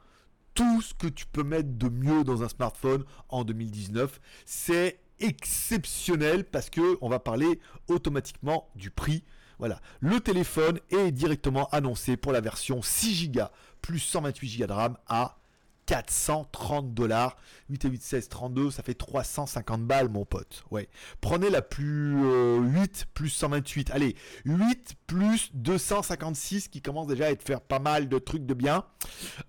tout 0.54 0.82
ce 0.82 0.94
que 0.94 1.06
tu 1.06 1.26
peux 1.26 1.44
mettre 1.44 1.70
de 1.70 1.88
mieux 1.88 2.24
dans 2.24 2.42
un 2.42 2.48
smartphone 2.48 3.04
en 3.28 3.44
2019. 3.44 4.20
C'est 4.44 5.00
exceptionnel 5.20 6.44
parce 6.44 6.68
que 6.68 6.98
on 7.00 7.08
va 7.08 7.18
parler 7.18 7.60
automatiquement 7.88 8.68
du 8.74 8.90
prix. 8.90 9.24
Voilà, 9.58 9.80
le 10.00 10.18
téléphone 10.20 10.80
est 10.90 11.12
directement 11.12 11.68
annoncé 11.70 12.16
pour 12.16 12.32
la 12.32 12.40
version 12.40 12.82
6 12.82 13.30
Go 13.30 13.42
plus 13.80 14.00
128 14.00 14.58
Go 14.58 14.66
de 14.66 14.72
RAM 14.72 14.96
à 15.06 15.38
430 15.86 16.94
dollars. 16.94 17.36
8 17.68 17.84
et 17.84 17.88
8, 17.88 18.02
16, 18.02 18.28
32, 18.28 18.70
ça 18.70 18.82
fait 18.82 18.94
350 18.94 19.84
balles, 19.84 20.08
mon 20.08 20.24
pote. 20.24 20.64
Ouais. 20.70 20.88
Prenez 21.20 21.50
la 21.50 21.62
plus 21.62 22.12
8 22.12 22.18
euh, 22.22 23.04
plus 23.14 23.30
128. 23.30 23.90
Allez, 23.90 24.16
8 24.44 24.94
plus 25.06 25.50
256 25.54 26.68
qui 26.68 26.82
commence 26.82 27.06
déjà 27.06 27.26
à 27.26 27.30
être 27.30 27.42
faire 27.42 27.60
pas 27.60 27.78
mal 27.78 28.08
de 28.08 28.18
trucs 28.18 28.46
de 28.46 28.54
bien. 28.54 28.84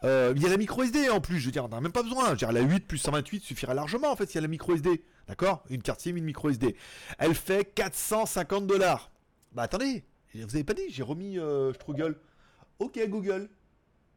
Euh, 0.03 0.33
il 0.35 0.41
y 0.41 0.45
a 0.45 0.49
la 0.49 0.57
micro 0.57 0.83
SD 0.83 1.09
en 1.09 1.21
plus, 1.21 1.39
je 1.39 1.45
veux 1.45 1.51
dire, 1.51 1.65
on 1.65 1.69
n'a 1.69 1.81
même 1.81 1.91
pas 1.91 2.03
besoin. 2.03 2.35
Je 2.35 2.45
la 2.45 2.61
8 2.61 2.87
plus 2.87 2.97
128 2.97 3.43
suffira 3.43 3.73
largement 3.73 4.11
en 4.11 4.15
fait 4.15 4.25
s'il 4.25 4.35
y 4.35 4.39
a 4.39 4.41
la 4.41 4.47
micro 4.47 4.75
SD. 4.75 5.03
D'accord? 5.27 5.63
Une 5.69 5.81
carte 5.81 6.01
SIM, 6.01 6.15
une 6.15 6.25
micro 6.25 6.49
SD. 6.49 6.75
Elle 7.17 7.35
fait 7.35 7.65
450 7.73 8.67
dollars. 8.67 9.11
Bah 9.53 9.63
attendez, 9.63 10.03
vous 10.33 10.55
avez 10.55 10.63
pas 10.63 10.73
dit, 10.73 10.89
j'ai 10.89 11.03
remis 11.03 11.39
euh, 11.39 11.73
Struggle. 11.73 12.19
Ok 12.79 12.99
Google. 13.07 13.49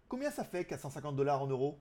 Combien 0.08 0.30
ça 0.30 0.44
fait 0.44 0.64
450 0.64 1.14
dollars 1.16 1.42
en 1.42 1.46
euros? 1.46 1.78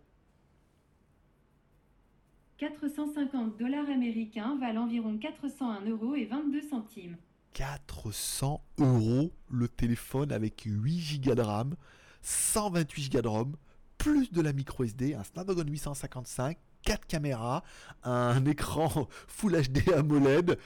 450 2.57 3.57
dollars 3.57 3.89
américains 3.89 4.57
valent 4.59 4.83
environ 4.83 5.17
401 5.17 5.89
euros 5.89 6.15
et 6.15 6.25
22 6.25 6.61
centimes. 6.61 7.17
400 7.53 8.61
euros 8.79 9.31
le 9.49 9.67
téléphone 9.67 10.31
avec 10.31 10.63
8 10.65 11.21
Go 11.21 11.35
de 11.35 11.41
RAM, 11.41 11.75
128 12.21 13.11
Go 13.11 13.21
de 13.21 13.27
ROM, 13.27 13.55
plus 13.97 14.31
de 14.31 14.41
la 14.41 14.53
micro 14.53 14.85
SD, 14.85 15.15
un 15.15 15.23
Snapdragon 15.23 15.65
855, 15.67 16.57
4 16.83 17.05
caméras, 17.07 17.63
un 18.03 18.45
écran 18.45 19.09
Full 19.27 19.61
HD 19.61 19.89
AMOLED. 19.93 20.57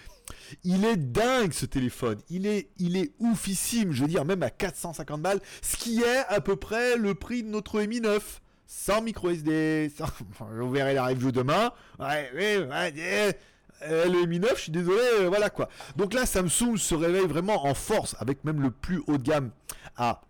Il 0.64 0.86
est 0.86 0.98
dingue 0.98 1.54
ce 1.54 1.66
téléphone, 1.66 2.20
il 2.30 2.46
est, 2.46 2.70
il 2.78 2.98
est 2.98 3.14
oufissime, 3.20 3.94
je 3.94 4.04
veux 4.04 4.08
dire 4.08 4.26
même 4.26 4.44
à 4.44 4.52
450 4.52 5.22
balles, 5.24 5.42
ce 5.64 5.76
qui 5.76 6.02
est 6.02 6.26
à 6.28 6.40
peu 6.40 6.56
près 6.56 6.98
le 6.98 7.16
prix 7.16 7.42
de 7.42 7.50
notre 7.50 7.82
Mi 7.82 8.00
9 8.00 8.42
sans 8.70 9.02
micro 9.02 9.32
SD, 9.32 9.92
sans... 9.98 10.06
vous 10.40 10.72
verrez 10.72 10.94
la 10.94 11.08
review 11.08 11.32
demain. 11.32 11.72
Ouais, 11.98 12.30
ouais, 12.36 12.58
ouais, 12.68 13.38
euh, 13.82 14.06
le 14.06 14.26
Mi 14.28 14.40
9, 14.40 14.56
je 14.56 14.62
suis 14.62 14.72
désolé, 14.72 15.02
euh, 15.22 15.28
voilà 15.28 15.50
quoi. 15.50 15.70
Donc 15.96 16.14
là, 16.14 16.26
Samsung 16.26 16.78
se 16.78 16.94
réveille 16.94 17.26
vraiment 17.26 17.66
en 17.66 17.74
force, 17.74 18.16
avec 18.20 18.44
même 18.44 18.62
le 18.62 18.70
plus 18.70 19.02
haut 19.08 19.18
de 19.18 19.24
gamme. 19.24 19.50
Ah, 19.98 20.22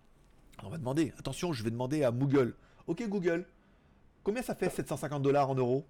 on 0.63 0.69
va 0.69 0.77
demander, 0.77 1.13
attention, 1.19 1.51
je 1.51 1.63
vais 1.63 1.71
demander 1.71 2.03
à 2.03 2.11
Google. 2.11 2.55
Ok 2.87 3.05
Google, 3.09 3.45
combien 4.23 4.41
ça 4.41 4.55
fait 4.55 4.69
750 4.69 5.21
dollars 5.21 5.49
en 5.49 5.55
euros? 5.55 5.85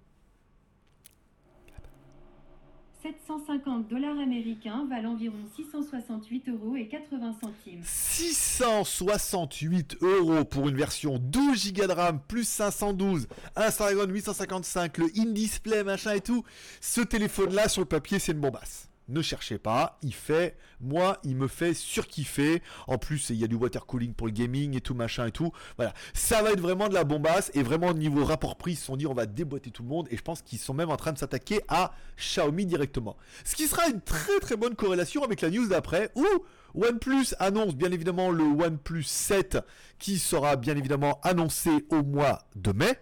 750 3.02 3.88
dollars 3.88 4.18
américains 4.18 4.86
valent 4.88 5.12
environ 5.12 5.38
668 5.56 6.48
euros 6.50 6.76
et 6.76 6.86
80 6.88 7.36
centimes. 7.40 7.80
668 7.84 9.96
euros 10.02 10.44
pour 10.44 10.68
une 10.68 10.76
version 10.76 11.18
12 11.18 11.72
Go 11.72 11.86
de 11.86 11.92
RAM 11.92 12.20
plus 12.28 12.46
512, 12.46 13.26
un 13.56 13.70
Snapdragon 13.70 14.12
855, 14.12 14.98
le 14.98 15.06
in-display 15.16 15.82
machin 15.82 16.12
et 16.12 16.20
tout. 16.20 16.44
Ce 16.80 17.00
téléphone 17.00 17.54
là 17.54 17.68
sur 17.68 17.80
le 17.80 17.86
papier 17.86 18.18
c'est 18.18 18.32
une 18.32 18.40
bombasse 18.40 18.89
ne 19.10 19.22
cherchez 19.22 19.58
pas, 19.58 19.98
il 20.02 20.14
fait, 20.14 20.56
moi, 20.80 21.18
il 21.24 21.36
me 21.36 21.48
fait 21.48 21.74
surkiffer. 21.74 22.62
En 22.86 22.98
plus, 22.98 23.30
il 23.30 23.36
y 23.36 23.44
a 23.44 23.46
du 23.46 23.54
water 23.54 23.86
cooling 23.86 24.14
pour 24.14 24.26
le 24.26 24.32
gaming 24.32 24.76
et 24.76 24.80
tout 24.80 24.94
machin 24.94 25.26
et 25.26 25.32
tout. 25.32 25.52
Voilà, 25.76 25.92
ça 26.14 26.42
va 26.42 26.52
être 26.52 26.60
vraiment 26.60 26.88
de 26.88 26.94
la 26.94 27.04
bombasse 27.04 27.50
et 27.54 27.62
vraiment 27.62 27.88
au 27.88 27.94
niveau 27.94 28.24
rapport 28.24 28.56
prix, 28.56 28.72
ils 28.72 28.76
se 28.76 28.86
sont 28.86 28.96
dit 28.96 29.06
on 29.06 29.14
va 29.14 29.26
déboîter 29.26 29.70
tout 29.70 29.82
le 29.82 29.88
monde 29.88 30.08
et 30.10 30.16
je 30.16 30.22
pense 30.22 30.42
qu'ils 30.42 30.58
sont 30.58 30.74
même 30.74 30.90
en 30.90 30.96
train 30.96 31.12
de 31.12 31.18
s'attaquer 31.18 31.60
à 31.68 31.92
Xiaomi 32.16 32.66
directement. 32.66 33.16
Ce 33.44 33.56
qui 33.56 33.66
sera 33.66 33.88
une 33.88 34.00
très 34.00 34.38
très 34.40 34.56
bonne 34.56 34.74
corrélation 34.74 35.22
avec 35.24 35.40
la 35.40 35.50
news 35.50 35.68
d'après 35.68 36.10
où 36.14 36.26
OnePlus 36.74 37.34
annonce 37.38 37.74
bien 37.74 37.90
évidemment 37.90 38.30
le 38.30 38.44
OnePlus 38.44 39.04
7 39.04 39.58
qui 39.98 40.18
sera 40.18 40.56
bien 40.56 40.76
évidemment 40.76 41.20
annoncé 41.22 41.70
au 41.90 42.02
mois 42.02 42.38
de 42.56 42.72
mai 42.72 42.98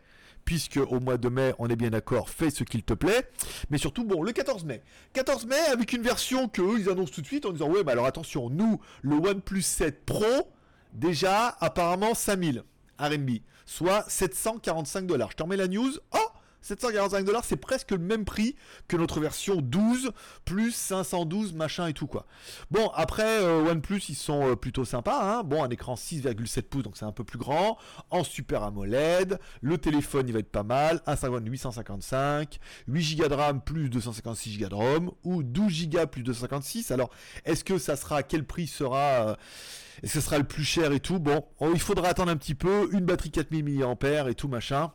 puisque 0.48 0.78
au 0.78 0.98
mois 0.98 1.18
de 1.18 1.28
mai, 1.28 1.52
on 1.58 1.68
est 1.68 1.76
bien 1.76 1.90
d'accord, 1.90 2.30
fais 2.30 2.48
ce 2.48 2.64
qu'il 2.64 2.82
te 2.82 2.94
plaît. 2.94 3.28
Mais 3.68 3.76
surtout, 3.76 4.04
bon, 4.04 4.22
le 4.22 4.32
14 4.32 4.64
mai. 4.64 4.82
14 5.12 5.44
mai 5.44 5.58
avec 5.70 5.92
une 5.92 6.00
version 6.00 6.48
que 6.48 6.78
ils 6.78 6.88
annoncent 6.88 7.12
tout 7.12 7.20
de 7.20 7.26
suite 7.26 7.44
en 7.44 7.52
disant, 7.52 7.68
ouais, 7.68 7.84
mais 7.84 7.92
alors 7.92 8.06
attention, 8.06 8.48
nous, 8.48 8.80
le 9.02 9.16
OnePlus 9.16 9.60
7 9.60 10.06
Pro, 10.06 10.50
déjà, 10.94 11.48
apparemment 11.60 12.14
5000 12.14 12.64
RMB, 12.98 13.30
soit 13.66 14.06
745 14.08 15.06
dollars. 15.06 15.32
Je 15.32 15.36
te 15.36 15.42
remets 15.42 15.58
la 15.58 15.68
news. 15.68 15.92
Oh 16.12 16.28
745 16.60 17.24
dollars, 17.24 17.44
c'est 17.44 17.56
presque 17.56 17.92
le 17.92 17.98
même 17.98 18.24
prix 18.24 18.56
que 18.88 18.96
notre 18.96 19.20
version 19.20 19.56
12 19.56 20.12
plus 20.44 20.74
512 20.74 21.54
machin 21.54 21.86
et 21.86 21.92
tout 21.92 22.06
quoi. 22.06 22.26
Bon 22.70 22.88
après 22.94 23.42
euh, 23.42 23.70
OnePlus 23.70 24.02
ils 24.08 24.14
sont 24.14 24.50
euh, 24.50 24.56
plutôt 24.56 24.84
sympas. 24.84 25.20
Hein. 25.22 25.42
Bon 25.44 25.62
un 25.62 25.70
écran 25.70 25.94
6,7 25.94 26.62
pouces 26.62 26.82
donc 26.82 26.96
c'est 26.96 27.04
un 27.04 27.12
peu 27.12 27.24
plus 27.24 27.38
grand, 27.38 27.78
en 28.10 28.24
Super 28.24 28.62
AMOLED, 28.62 29.38
le 29.60 29.78
téléphone 29.78 30.28
il 30.28 30.32
va 30.32 30.40
être 30.40 30.50
pas 30.50 30.62
mal, 30.62 31.00
un 31.06 31.16
855, 31.44 32.58
8 32.86 33.16
Go 33.16 33.28
de 33.28 33.34
RAM 33.34 33.60
plus 33.60 33.88
256 33.88 34.58
Go 34.58 34.68
de 34.68 34.74
ROM 34.74 35.10
ou 35.24 35.42
12 35.42 35.88
Go 35.88 36.06
plus 36.06 36.22
256. 36.22 36.90
Alors 36.90 37.10
est-ce 37.44 37.64
que 37.64 37.78
ça 37.78 37.96
sera 37.96 38.22
quel 38.22 38.44
prix 38.44 38.66
sera 38.66 39.28
euh, 39.28 39.34
est-ce 40.02 40.14
que 40.14 40.20
ce 40.20 40.26
sera 40.26 40.38
le 40.38 40.44
plus 40.44 40.64
cher 40.64 40.92
et 40.92 41.00
tout? 41.00 41.18
Bon, 41.18 41.44
oh, 41.58 41.70
il 41.74 41.80
faudra 41.80 42.08
attendre 42.08 42.30
un 42.30 42.36
petit 42.36 42.54
peu, 42.54 42.88
une 42.92 43.04
batterie 43.04 43.32
4000 43.32 43.64
mAh 43.64 44.30
et 44.30 44.34
tout 44.34 44.46
machin 44.46 44.92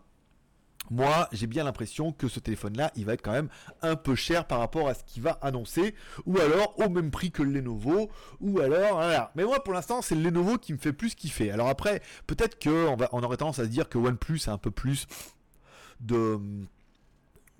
moi, 0.94 1.28
j'ai 1.32 1.48
bien 1.48 1.64
l'impression 1.64 2.12
que 2.12 2.28
ce 2.28 2.40
téléphone-là, 2.40 2.92
il 2.96 3.06
va 3.06 3.14
être 3.14 3.24
quand 3.24 3.32
même 3.32 3.50
un 3.82 3.96
peu 3.96 4.14
cher 4.14 4.46
par 4.46 4.60
rapport 4.60 4.88
à 4.88 4.94
ce 4.94 5.04
qu'il 5.04 5.24
va 5.24 5.40
annoncer, 5.42 5.96
ou 6.28 6.38
alors 6.38 6.80
au 6.80 6.88
même 6.88 7.10
prix 7.10 7.32
que 7.32 7.42
le 7.42 7.52
Lenovo, 7.52 8.12
ou 8.40 8.60
alors, 8.60 8.94
voilà. 8.94 9.32
Mais 9.36 9.44
moi, 9.44 9.64
pour 9.64 9.74
l'instant, 9.74 10.04
c'est 10.04 10.14
le 10.14 10.22
Lenovo 10.22 10.60
qui 10.60 10.72
me 10.72 10.78
fait 10.78 10.94
plus 10.94 11.16
kiffer. 11.16 11.50
Alors 11.50 11.68
après, 11.68 12.04
peut-être 12.28 12.62
qu'on 12.62 12.96
on 13.12 13.24
aurait 13.24 13.38
tendance 13.38 13.58
à 13.58 13.64
se 13.64 13.70
dire 13.70 13.90
que 13.90 13.98
OnePlus 13.98 14.42
a 14.46 14.52
un 14.52 14.60
peu 14.60 14.70
plus 14.70 15.08
de 16.00 16.40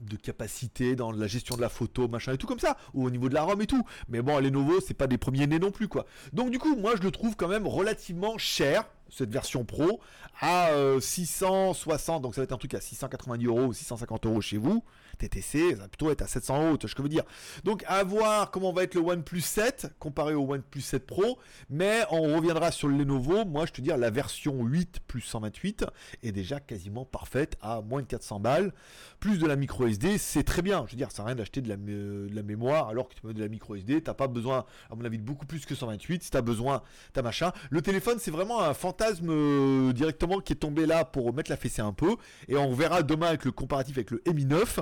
de 0.06 0.18
capacité 0.18 0.96
dans 0.96 1.12
la 1.12 1.28
gestion 1.28 1.56
de 1.56 1.62
la 1.62 1.70
photo, 1.70 2.08
machin 2.08 2.34
et 2.34 2.38
tout 2.38 2.48
comme 2.48 2.60
ça, 2.60 2.78
ou 2.94 3.06
au 3.06 3.10
niveau 3.10 3.30
de 3.30 3.34
la 3.34 3.44
ROM 3.44 3.62
et 3.62 3.68
tout. 3.68 3.84
Mais 4.10 4.22
bon, 4.22 4.40
Lenovo, 4.40 4.80
c'est 4.80 4.94
pas 4.94 5.08
des 5.08 5.18
premiers 5.18 5.48
nés 5.48 5.60
non 5.60 5.72
plus, 5.72 5.88
quoi. 5.88 6.06
Donc 6.34 6.52
du 6.52 6.60
coup, 6.60 6.76
moi, 6.76 6.94
je 6.96 7.02
le 7.02 7.12
trouve 7.12 7.36
quand 7.36 7.48
même 7.48 7.68
relativement 7.68 8.38
cher 8.38 8.86
cette 9.10 9.32
version 9.32 9.64
pro 9.64 10.00
à 10.42 10.70
660, 11.00 12.20
euh, 12.20 12.24
donc 12.24 12.36
ça 12.36 12.42
va 12.42 12.44
être 12.44 12.52
un 12.52 12.58
truc 12.58 12.74
à 12.74 12.82
690 12.82 13.46
euros 13.46 13.66
ou 13.66 13.74
650 13.74 14.26
euros 14.26 14.42
chez 14.42 14.58
vous. 14.58 14.84
TTC, 15.18 15.72
ça 15.72 15.82
va 15.82 15.88
plutôt 15.88 16.12
être 16.12 16.22
à 16.22 16.28
700 16.28 16.68
euros, 16.68 16.78
je 16.84 17.02
veux 17.02 17.10
dire. 17.10 17.24
Donc 17.64 17.84
à 17.88 18.04
voir 18.04 18.52
comment 18.52 18.72
va 18.72 18.84
être 18.84 18.96
le 18.96 19.02
OnePlus 19.02 19.42
7 19.42 19.88
comparé 20.00 20.34
au 20.34 20.52
OnePlus 20.52 20.82
7 20.82 21.06
Pro, 21.06 21.38
mais 21.70 22.04
on 22.12 22.36
reviendra 22.36 22.72
sur 22.72 22.88
le 22.88 22.98
Lenovo. 22.98 23.46
Moi, 23.46 23.66
je 23.66 23.72
te 23.72 23.82
dis, 23.82 23.90
la 23.90 24.10
version 24.10 24.64
8 24.64 25.00
plus 25.08 25.22
128 25.22 25.86
est 26.24 26.32
déjà 26.32 26.60
quasiment 26.60 27.06
parfaite 27.06 27.58
à 27.62 27.82
moins 27.82 28.02
de 28.02 28.08
400 28.08 28.40
balles. 28.40 28.74
Plus 29.20 29.38
de 29.38 29.48
la 29.48 29.56
micro 29.56 29.88
SD, 29.88 30.18
c'est 30.18 30.44
très 30.44 30.62
bien. 30.62 30.84
Je 30.86 30.92
veux 30.92 30.98
dire, 30.98 31.10
ça 31.12 31.18
sert 31.18 31.26
à 31.26 31.28
rien 31.30 31.36
d'acheter 31.36 31.62
de 31.62 31.70
la, 31.70 31.78
de 31.78 32.30
la 32.32 32.44
mémoire 32.44 32.90
alors 32.90 33.08
que 33.08 33.16
tu 33.16 33.22
peux 33.22 33.34
de 33.34 33.42
la 33.42 33.48
micro 33.48 33.76
SD. 33.76 34.02
T'as 34.02 34.14
pas 34.14 34.28
besoin, 34.28 34.66
à 34.90 34.96
mon 34.96 35.06
avis, 35.06 35.18
de 35.18 35.24
beaucoup 35.24 35.46
plus 35.46 35.66
que 35.66 35.76
128. 35.76 36.24
Si 36.24 36.30
tu 36.32 36.38
as 36.38 36.42
besoin, 36.42 36.82
t'as 37.14 37.22
machin. 37.22 37.52
Le 37.70 37.82
téléphone, 37.82 38.18
c'est 38.20 38.32
vraiment 38.32 38.62
un 38.62 38.74
fantasme 38.74 39.30
euh, 39.30 39.94
directement 39.94 40.40
qui 40.40 40.54
est 40.54 40.58
tombé 40.58 40.86
là 40.86 41.06
pour 41.06 41.34
mettre 41.34 41.52
la 41.52 41.58
fessée 41.58 41.82
un 41.82 41.94
peu. 41.94 42.16
Et 42.48 42.58
on 42.58 42.74
verra 42.74 43.04
demain 43.04 43.28
avec 43.28 43.46
le 43.46 43.52
comparatif 43.52 43.98
avec 43.98 44.12
le 44.12 44.22
Mi 44.34 44.46
9. 44.46 44.80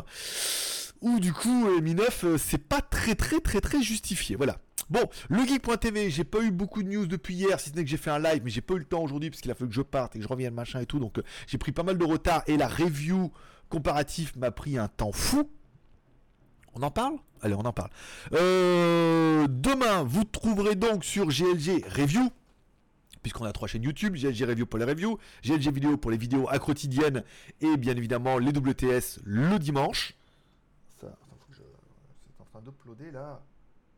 Où 1.02 1.20
du 1.20 1.34
coup, 1.34 1.68
Mi 1.82 1.96
9, 1.96 2.24
euh, 2.24 2.38
c'est 2.38 2.60
pas 2.60 2.82
très 2.82 3.16
très 3.16 3.40
très 3.40 3.60
très 3.60 3.82
justifié. 3.82 4.36
Voilà. 4.36 4.58
Bon, 4.90 5.02
le 5.30 5.46
geek.tv, 5.46 6.10
j'ai 6.10 6.24
pas 6.24 6.42
eu 6.42 6.52
beaucoup 6.52 6.84
de 6.84 6.90
news 6.90 7.08
depuis 7.08 7.34
hier, 7.34 7.60
si 7.60 7.70
ce 7.70 7.76
n'est 7.76 7.84
que 7.84 7.90
j'ai 7.90 7.98
fait 7.98 8.12
un 8.12 8.20
live, 8.20 8.42
mais 8.44 8.50
j'ai 8.50 8.62
pas 8.62 8.74
eu 8.74 8.80
le 8.80 8.86
temps 8.86 9.02
aujourd'hui 9.02 9.30
parce 9.30 9.42
qu'il 9.42 9.50
a 9.50 9.56
fallu 9.56 9.70
que 9.70 9.76
je 9.76 9.82
parte 9.82 10.16
et 10.16 10.20
que 10.20 10.24
je 10.24 10.30
revienne 10.30 10.54
machin 10.54 10.82
et 10.82 10.86
tout. 10.86 11.00
Donc 11.00 11.18
euh, 11.18 11.24
j'ai 11.48 11.58
pris 11.58 11.72
pas 11.72 11.84
mal 11.84 11.98
de 11.98 12.06
retard 12.06 12.44
et 12.48 12.58
la 12.58 12.68
review 12.68 13.32
comparatif 13.70 14.36
m'a 14.36 14.52
pris 14.52 14.78
un 14.78 14.90
temps 14.90 15.12
fou. 15.12 15.50
On 16.74 16.84
en 16.84 16.92
parle? 16.92 17.16
Allez, 17.42 17.56
on 17.56 17.66
en 17.66 17.74
parle. 17.74 17.90
demain, 18.32 20.04
vous 20.04 20.24
trouverez 20.24 20.76
donc 20.76 21.04
sur 21.04 21.28
GLG 21.28 21.84
Review 21.90 22.30
puisqu'on 23.22 23.46
a 23.46 23.52
trois 23.52 23.68
chaînes 23.68 23.84
YouTube, 23.84 24.16
GLG 24.16 24.46
Review 24.46 24.66
pour 24.66 24.80
les 24.80 24.86
reviews, 24.86 25.18
GLG 25.44 25.72
Vidéo 25.72 25.98
pour 25.98 26.12
les 26.12 26.18
vidéos 26.18 26.48
à 26.50 26.60
quotidienne 26.60 27.24
et 27.62 27.78
bien 27.78 27.96
évidemment 27.96 28.38
les 28.38 28.52
WTS 28.52 29.20
le 29.24 29.58
dimanche. 29.60 30.14
Ça, 31.00 31.16
c'est 31.52 32.42
en 32.42 32.46
train 32.46 32.62
d'uploader 32.62 33.12
là. 33.12 33.42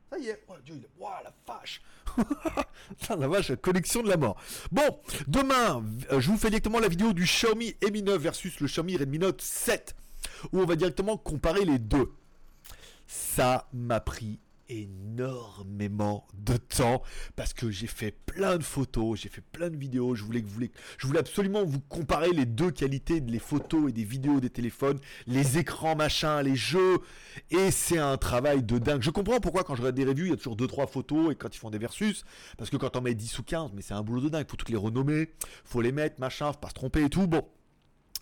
Ça 0.10 0.20
y 0.20 0.27
est, 0.27 0.44
oh 0.48 0.53
Dieu, 0.63 0.75
il 0.77 0.84
est... 0.84 0.89
oh, 1.00 1.08
la 1.24 1.34
vache 1.48 1.82
la 3.10 3.27
vache, 3.27 3.56
connexion 3.56 4.03
de 4.03 4.10
la 4.10 4.18
mort. 4.18 4.38
Bon, 4.72 5.00
demain, 5.27 5.84
euh, 6.12 6.20
je 6.20 6.30
vous 6.30 6.38
fais 6.38 6.50
directement 6.50 6.80
la 6.80 6.88
vidéo 6.88 7.13
du 7.13 7.24
Xiaomi 7.24 7.75
Mi 7.92 8.03
9 8.03 8.22
versus 8.22 8.60
le 8.60 8.68
Xiaomi 8.68 8.98
Redmi 8.98 9.20
Note 9.20 9.42
7, 9.42 9.96
où 10.51 10.60
on 10.60 10.65
va 10.65 10.75
directement 10.75 11.18
comparer 11.18 11.65
les 11.65 11.80
deux. 11.80 12.12
Ça 13.08 13.68
m'a 13.74 14.00
pris 14.00 14.39
énormément 14.82 16.27
de 16.34 16.58
temps 16.58 17.01
parce 17.36 17.53
que 17.53 17.70
j'ai 17.72 17.88
fait 17.88 18.12
plein 18.12 18.58
de 18.58 18.63
photos, 18.63 19.20
j'ai 19.20 19.30
fait 19.30 19.42
plein 19.42 19.70
de 19.70 19.77
vidéos, 19.77 20.15
je 20.15 20.24
voulais 20.24 20.42
que 20.42 20.48
vous 20.48 20.62
je 20.98 21.08
voulais 21.08 21.20
absolument 21.20 21.63
vous 21.63 21.80
comparer 21.82 22.32
les 22.32 22.46
deux 22.46 22.72
qualités 22.72 23.22
des 23.22 23.39
photos 23.39 23.89
et 23.89 23.94
des 23.94 24.03
vidéos 24.03 24.39
des 24.39 24.50
téléphones, 24.50 25.00
les 25.27 25.58
écrans 25.58 25.96
machin, 25.96 26.42
les 26.42 26.56
jeux 26.56 27.00
et 27.51 27.72
c'est 27.72 27.98
un 28.00 28.18
travail 28.18 28.63
de 28.63 28.77
dingue. 28.77 29.01
Je 29.01 29.12
comprends 29.12 29.39
pourquoi 29.39 29.63
quand 29.63 29.75
je 29.75 29.82
regarde 29.82 29.96
des 29.96 30.06
reviews, 30.06 30.25
il 30.25 30.32
y 30.32 30.34
a 30.34 30.38
toujours 30.38 30.56
2 30.56 30.68
3 30.68 30.88
photos 30.88 31.32
et 31.32 31.36
quand 31.36 31.53
ils 31.56 31.60
font 31.60 31.70
des 31.70 31.77
versus 31.77 32.24
parce 32.58 32.70
que 32.70 32.77
quand 32.77 32.96
on 32.96 33.01
met 33.01 33.13
10 33.13 33.39
ou 33.39 33.44
15, 33.44 33.72
mais 33.74 33.82
c'est 33.82 33.94
un 33.94 34.01
boulot 34.01 34.22
de 34.22 34.30
dingue, 34.30 34.48
faut 34.50 34.58
toutes 34.58 34.70
les 34.70 34.77
renommer, 34.77 35.30
faut 35.65 35.82
les 35.82 35.92
mettre 35.92 36.20
machin, 36.20 36.51
faut 36.51 36.60
pas 36.60 36.70
se 36.70 36.74
tromper 36.74 37.03
et 37.03 37.10
tout. 37.10 37.27
Bon, 37.27 37.46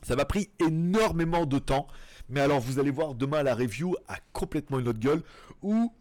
ça 0.04 0.16
m'a 0.16 0.26
pris 0.26 0.50
énormément 0.60 1.46
de 1.46 1.60
temps. 1.60 1.88
Mais 2.30 2.40
alors, 2.40 2.60
vous 2.60 2.80
allez 2.80 2.92
voir 2.92 3.14
demain 3.14 3.44
la 3.44 3.56
review 3.56 3.96
a 4.08 4.18
complètement 4.34 4.80
une 4.80 4.88
autre 4.88 5.00
gueule 5.00 5.22
où 5.62 5.94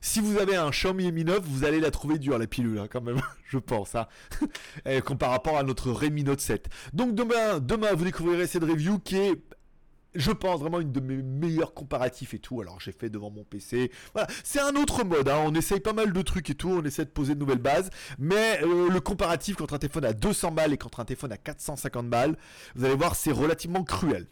si 0.00 0.20
vous 0.20 0.38
avez 0.38 0.56
un 0.56 0.70
Xiaomi 0.70 1.10
Mi 1.12 1.24
9, 1.24 1.40
vous 1.42 1.64
allez 1.64 1.80
la 1.80 1.90
trouver 1.90 2.18
dure 2.18 2.38
la 2.38 2.46
pilule 2.46 2.78
hein, 2.78 2.88
quand 2.90 3.02
même, 3.02 3.20
je 3.48 3.58
pense, 3.58 3.94
hein. 3.94 4.06
par 5.18 5.30
rapport 5.30 5.58
à 5.58 5.62
notre 5.62 5.90
Redmi 5.90 6.24
Note 6.24 6.40
7. 6.40 6.68
Donc 6.92 7.14
demain, 7.14 7.60
demain 7.60 7.92
vous 7.94 8.04
découvrirez 8.04 8.46
cette 8.46 8.64
review 8.64 8.98
qui 8.98 9.16
est 9.16 9.42
je 10.14 10.30
pense 10.30 10.60
vraiment 10.60 10.80
une 10.80 10.92
de 10.92 11.00
mes 11.00 11.22
meilleurs 11.22 11.74
comparatifs 11.74 12.34
et 12.34 12.38
tout. 12.38 12.60
Alors 12.60 12.80
j'ai 12.80 12.92
fait 12.92 13.08
devant 13.08 13.30
mon 13.30 13.44
PC. 13.44 13.90
Voilà, 14.12 14.28
c'est 14.44 14.60
un 14.60 14.74
autre 14.76 15.04
mode. 15.04 15.28
Hein. 15.28 15.42
On 15.44 15.54
essaye 15.54 15.80
pas 15.80 15.92
mal 15.92 16.12
de 16.12 16.22
trucs 16.22 16.50
et 16.50 16.54
tout. 16.54 16.70
On 16.70 16.84
essaie 16.84 17.04
de 17.04 17.10
poser 17.10 17.34
de 17.34 17.40
nouvelles 17.40 17.58
bases. 17.58 17.90
Mais 18.18 18.60
euh, 18.62 18.90
le 18.90 19.00
comparatif 19.00 19.56
contre 19.56 19.74
un 19.74 19.78
téléphone 19.78 20.04
à 20.04 20.12
200 20.12 20.52
balles 20.52 20.72
et 20.72 20.78
contre 20.78 21.00
un 21.00 21.04
téléphone 21.04 21.32
à 21.32 21.38
450 21.38 22.08
balles, 22.08 22.36
vous 22.74 22.84
allez 22.84 22.94
voir, 22.94 23.16
c'est 23.16 23.32
relativement 23.32 23.84
cruel. 23.84 24.26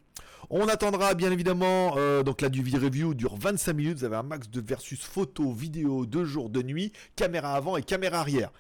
On 0.53 0.67
attendra 0.67 1.15
bien 1.15 1.31
évidemment, 1.31 1.95
euh, 1.97 2.25
donc 2.25 2.41
la 2.41 2.49
du 2.49 2.63
review 2.77 3.15
dure 3.15 3.37
25 3.37 3.73
minutes, 3.73 3.99
vous 3.99 4.05
avez 4.05 4.17
un 4.17 4.25
max 4.25 4.51
de 4.51 4.61
versus 4.61 5.01
photo, 5.01 5.53
vidéo, 5.53 6.07
de 6.07 6.25
jour, 6.25 6.51
de 6.51 6.61
nuit, 6.61 6.93
caméra 7.15 7.55
avant 7.55 7.77
et 7.77 7.85
caméra 7.85 8.19
arrière. 8.19 8.51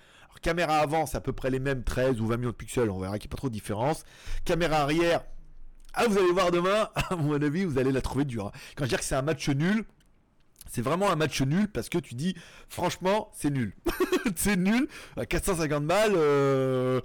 Caméra 0.41 0.79
avant, 0.79 1.05
c'est 1.07 1.17
à 1.17 1.21
peu 1.21 1.33
près 1.33 1.51
les 1.51 1.59
mêmes 1.59 1.83
13 1.83 2.21
ou 2.21 2.29
20 2.29 2.37
millions 2.37 2.51
de 2.51 2.55
pixels, 2.55 2.91
on 2.91 3.01
verra 3.01 3.19
qu'il 3.19 3.29
n'y 3.29 3.33
a 3.33 3.35
pas 3.35 3.39
trop 3.39 3.49
de 3.49 3.55
différence. 3.55 4.05
Caméra 4.45 4.77
arrière, 4.77 5.25
ah, 5.93 6.07
vous 6.07 6.17
allez 6.17 6.31
voir 6.31 6.53
demain, 6.53 6.91
à 7.11 7.17
mon 7.17 7.43
avis, 7.43 7.65
vous 7.65 7.77
allez 7.77 7.91
la 7.91 8.01
trouver 8.01 8.25
dure. 8.25 8.47
Hein. 8.47 8.53
Quand 8.77 8.85
je 8.85 8.91
dis 8.91 8.97
que 8.97 9.03
c'est 9.03 9.17
un 9.17 9.23
match 9.23 9.49
nul, 9.49 9.85
c'est 10.71 10.83
vraiment 10.83 11.11
un 11.11 11.17
match 11.17 11.43
nul 11.43 11.67
parce 11.67 11.89
que 11.89 11.99
tu 11.99 12.15
dis, 12.15 12.37
franchement, 12.69 13.33
c'est 13.35 13.51
nul. 13.51 13.75
c'est 14.37 14.57
nul. 14.57 14.87
À 15.17 15.27
450 15.27 15.85
balles, 15.85 16.13
euh, 16.15 17.01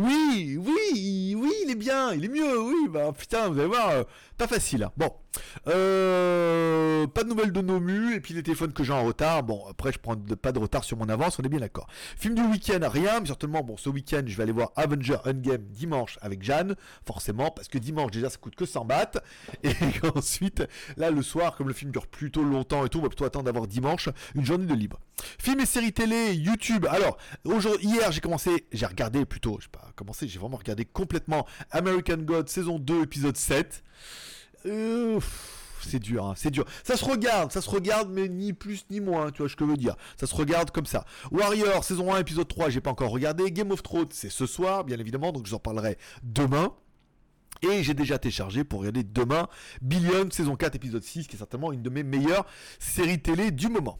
Oui, 0.00 0.56
oui, 0.60 1.34
oui, 1.36 1.52
il 1.64 1.70
est 1.72 1.74
bien, 1.74 2.12
il 2.12 2.24
est 2.24 2.28
mieux, 2.28 2.60
oui, 2.62 2.88
bah 2.88 3.10
putain, 3.12 3.48
vous 3.48 3.58
allez 3.58 3.66
voir, 3.66 3.88
euh, 3.90 4.04
pas 4.36 4.46
facile. 4.46 4.84
hein. 4.84 4.92
Bon, 4.96 5.10
euh, 5.66 7.08
pas 7.08 7.24
de 7.24 7.28
nouvelles 7.28 7.50
de 7.50 7.60
Nomu, 7.60 8.14
et 8.14 8.20
puis 8.20 8.32
les 8.32 8.44
téléphones 8.44 8.72
que 8.72 8.84
j'ai 8.84 8.92
en 8.92 9.02
retard, 9.02 9.42
bon, 9.42 9.64
après 9.68 9.90
je 9.90 9.98
prends 9.98 10.14
pas 10.14 10.52
de 10.52 10.60
retard 10.60 10.84
sur 10.84 10.96
mon 10.98 11.08
avance, 11.08 11.40
on 11.40 11.42
est 11.42 11.48
bien 11.48 11.58
d'accord. 11.58 11.88
Film 12.16 12.36
du 12.36 12.42
week-end, 12.42 12.78
rien, 12.88 13.18
mais 13.18 13.26
certainement, 13.26 13.64
bon, 13.64 13.76
ce 13.76 13.88
week-end, 13.88 14.22
je 14.24 14.36
vais 14.36 14.44
aller 14.44 14.52
voir 14.52 14.70
Avenger 14.76 15.16
Endgame 15.26 15.64
dimanche 15.64 16.16
avec 16.22 16.44
Jeanne, 16.44 16.76
forcément, 17.04 17.50
parce 17.50 17.66
que 17.66 17.78
dimanche, 17.78 18.12
déjà, 18.12 18.30
ça 18.30 18.36
coûte 18.38 18.54
que 18.54 18.66
100 18.66 18.84
bahts, 18.84 19.20
et 19.64 19.72
ensuite, 20.14 20.62
là, 20.96 21.10
le 21.10 21.22
soir, 21.22 21.56
comme 21.56 21.66
le 21.66 21.74
film 21.74 21.90
dure 21.90 22.06
plutôt 22.06 22.44
longtemps 22.44 22.86
et 22.86 22.88
tout, 22.88 23.00
on 23.00 23.02
va 23.02 23.08
plutôt 23.08 23.24
attendre 23.24 23.46
d'avoir 23.46 23.66
dimanche 23.66 24.10
une 24.36 24.44
journée 24.44 24.66
de 24.66 24.74
libre. 24.74 25.00
Film 25.40 25.58
et 25.58 25.66
séries 25.66 25.92
télé, 25.92 26.34
YouTube. 26.34 26.86
Alors, 26.88 27.18
aujourd'hui, 27.44 27.88
hier, 27.88 28.12
j'ai 28.12 28.20
commencé, 28.20 28.68
j'ai 28.72 28.86
regardé 28.86 29.24
plutôt, 29.24 29.56
je 29.58 29.64
sais 29.64 29.70
pas 29.72 29.87
commencé, 29.94 30.28
j'ai 30.28 30.38
vraiment 30.38 30.56
regardé 30.56 30.84
complètement 30.84 31.46
American 31.70 32.18
God 32.18 32.48
saison 32.48 32.78
2, 32.78 33.02
épisode 33.02 33.36
7. 33.36 33.82
Euh, 34.66 35.20
c'est 35.86 35.98
dur, 35.98 36.26
hein, 36.26 36.34
c'est 36.36 36.50
dur. 36.50 36.64
Ça 36.84 36.96
se 36.96 37.04
regarde, 37.04 37.52
ça 37.52 37.60
se 37.60 37.70
regarde, 37.70 38.10
mais 38.10 38.28
ni 38.28 38.52
plus 38.52 38.86
ni 38.90 39.00
moins, 39.00 39.30
tu 39.30 39.42
vois 39.42 39.48
ce 39.48 39.56
que 39.56 39.64
je 39.64 39.70
veux 39.70 39.76
dire. 39.76 39.96
Ça 40.18 40.26
se 40.26 40.34
regarde 40.34 40.70
comme 40.70 40.86
ça. 40.86 41.04
Warrior, 41.30 41.84
saison 41.84 42.12
1, 42.12 42.20
épisode 42.20 42.48
3, 42.48 42.70
j'ai 42.70 42.80
pas 42.80 42.90
encore 42.90 43.10
regardé. 43.10 43.50
Game 43.50 43.70
of 43.70 43.82
Thrones, 43.82 44.08
c'est 44.10 44.30
ce 44.30 44.46
soir, 44.46 44.84
bien 44.84 44.98
évidemment, 44.98 45.32
donc 45.32 45.46
je 45.46 45.54
en 45.54 45.58
parlerai 45.58 45.98
demain. 46.22 46.72
Et 47.62 47.82
j'ai 47.82 47.94
déjà 47.94 48.18
téléchargé 48.18 48.62
pour 48.62 48.80
regarder 48.80 49.02
demain 49.02 49.48
Billion, 49.82 50.30
saison 50.30 50.54
4, 50.54 50.76
épisode 50.76 51.02
6, 51.02 51.26
qui 51.26 51.34
est 51.36 51.38
certainement 51.38 51.72
une 51.72 51.82
de 51.82 51.90
mes 51.90 52.04
meilleures 52.04 52.46
séries 52.78 53.20
télé 53.20 53.50
du 53.50 53.68
moment. 53.68 53.98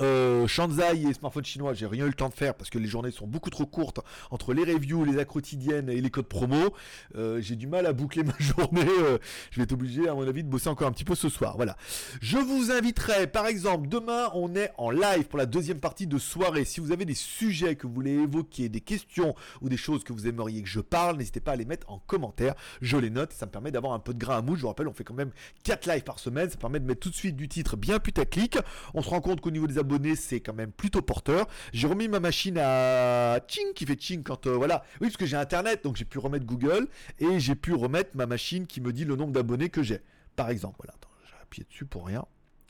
Euh, 0.00 0.46
Shanzai 0.46 1.02
et 1.02 1.12
smartphone 1.12 1.44
chinois, 1.44 1.74
j'ai 1.74 1.86
rien 1.86 2.04
eu 2.04 2.08
le 2.08 2.14
temps 2.14 2.28
de 2.28 2.34
faire 2.34 2.54
parce 2.54 2.70
que 2.70 2.78
les 2.78 2.86
journées 2.86 3.10
sont 3.10 3.26
beaucoup 3.26 3.50
trop 3.50 3.66
courtes 3.66 4.00
entre 4.30 4.54
les 4.54 4.64
reviews, 4.64 5.04
les 5.04 5.18
actes 5.18 5.32
quotidiennes 5.32 5.88
et 5.88 6.00
les 6.00 6.10
codes 6.10 6.26
promo. 6.26 6.74
Euh, 7.16 7.40
j'ai 7.40 7.56
du 7.56 7.66
mal 7.66 7.86
à 7.86 7.92
boucler 7.92 8.22
ma 8.24 8.34
journée. 8.38 8.86
euh, 8.86 9.18
je 9.50 9.56
vais 9.56 9.64
être 9.64 9.72
obligé, 9.72 10.08
à 10.08 10.14
mon 10.14 10.26
avis, 10.26 10.44
de 10.44 10.48
bosser 10.48 10.68
encore 10.68 10.88
un 10.88 10.92
petit 10.92 11.04
peu 11.04 11.14
ce 11.14 11.28
soir. 11.28 11.56
Voilà. 11.56 11.76
Je 12.20 12.38
vous 12.38 12.70
inviterai, 12.70 13.26
par 13.26 13.46
exemple, 13.46 13.88
demain, 13.88 14.30
on 14.34 14.54
est 14.54 14.70
en 14.78 14.90
live 14.90 15.24
pour 15.28 15.38
la 15.38 15.46
deuxième 15.46 15.80
partie 15.80 16.06
de 16.06 16.18
soirée. 16.18 16.64
Si 16.64 16.80
vous 16.80 16.92
avez 16.92 17.04
des 17.04 17.14
sujets 17.14 17.76
que 17.76 17.86
vous 17.86 17.92
voulez 17.94 18.12
évoquer, 18.12 18.68
des 18.68 18.80
questions 18.80 19.34
ou 19.60 19.68
des 19.68 19.76
choses 19.76 20.04
que 20.04 20.12
vous 20.12 20.26
aimeriez 20.26 20.62
que 20.62 20.68
je 20.68 20.80
parle, 20.80 21.16
n'hésitez 21.16 21.40
pas 21.40 21.52
à 21.52 21.56
les 21.56 21.64
mettre 21.64 21.90
en 21.90 21.98
commentaire. 21.98 22.54
Je 22.80 22.96
les 22.96 23.10
note. 23.10 23.32
Ça 23.32 23.46
me 23.46 23.50
permet 23.50 23.70
d'avoir 23.70 23.92
un 23.92 23.98
peu 23.98 24.14
de 24.14 24.18
grain 24.18 24.38
à 24.38 24.42
moudre. 24.42 24.56
Je 24.56 24.62
vous 24.62 24.68
rappelle, 24.68 24.88
on 24.88 24.92
fait 24.92 25.04
quand 25.04 25.14
même 25.14 25.32
4 25.64 25.86
lives 25.86 26.04
par 26.04 26.18
semaine. 26.18 26.50
Ça 26.50 26.56
permet 26.56 26.80
de 26.80 26.86
mettre 26.86 27.00
tout 27.00 27.10
de 27.10 27.14
suite 27.14 27.36
du 27.36 27.48
titre 27.48 27.76
bien 27.76 27.98
putaclic. 27.98 28.58
On 28.94 29.02
se 29.02 29.08
rend 29.08 29.20
compte 29.20 29.40
qu'au 29.40 29.50
niveau 29.50 29.66
des 29.66 29.78
abonnés, 29.78 29.87
c'est 30.16 30.40
quand 30.40 30.54
même 30.54 30.72
plutôt 30.72 31.02
porteur. 31.02 31.46
J'ai 31.72 31.86
remis 31.86 32.08
ma 32.08 32.20
machine 32.20 32.58
à 32.58 33.40
ching 33.46 33.72
qui 33.74 33.86
fait 33.86 34.00
ching 34.00 34.22
quand 34.22 34.46
euh, 34.46 34.56
voilà. 34.56 34.84
Oui, 35.00 35.08
parce 35.08 35.16
que 35.16 35.26
j'ai 35.26 35.36
internet, 35.36 35.84
donc 35.84 35.96
j'ai 35.96 36.04
pu 36.04 36.18
remettre 36.18 36.46
Google 36.46 36.88
et 37.18 37.40
j'ai 37.40 37.54
pu 37.54 37.74
remettre 37.74 38.16
ma 38.16 38.26
machine 38.26 38.66
qui 38.66 38.80
me 38.80 38.92
dit 38.92 39.04
le 39.04 39.16
nombre 39.16 39.32
d'abonnés 39.32 39.68
que 39.68 39.82
j'ai. 39.82 40.00
Par 40.36 40.50
exemple, 40.50 40.76
voilà. 40.78 40.94
J'ai 41.26 41.34
appuyé 41.42 41.66
dessus 41.68 41.84
pour 41.84 42.06
rien. 42.06 42.24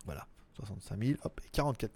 Voilà. 0.05 0.27
65 0.59 1.05
000, 1.05 1.19
hop, 1.23 1.41
et 1.45 1.49
44 1.53 1.93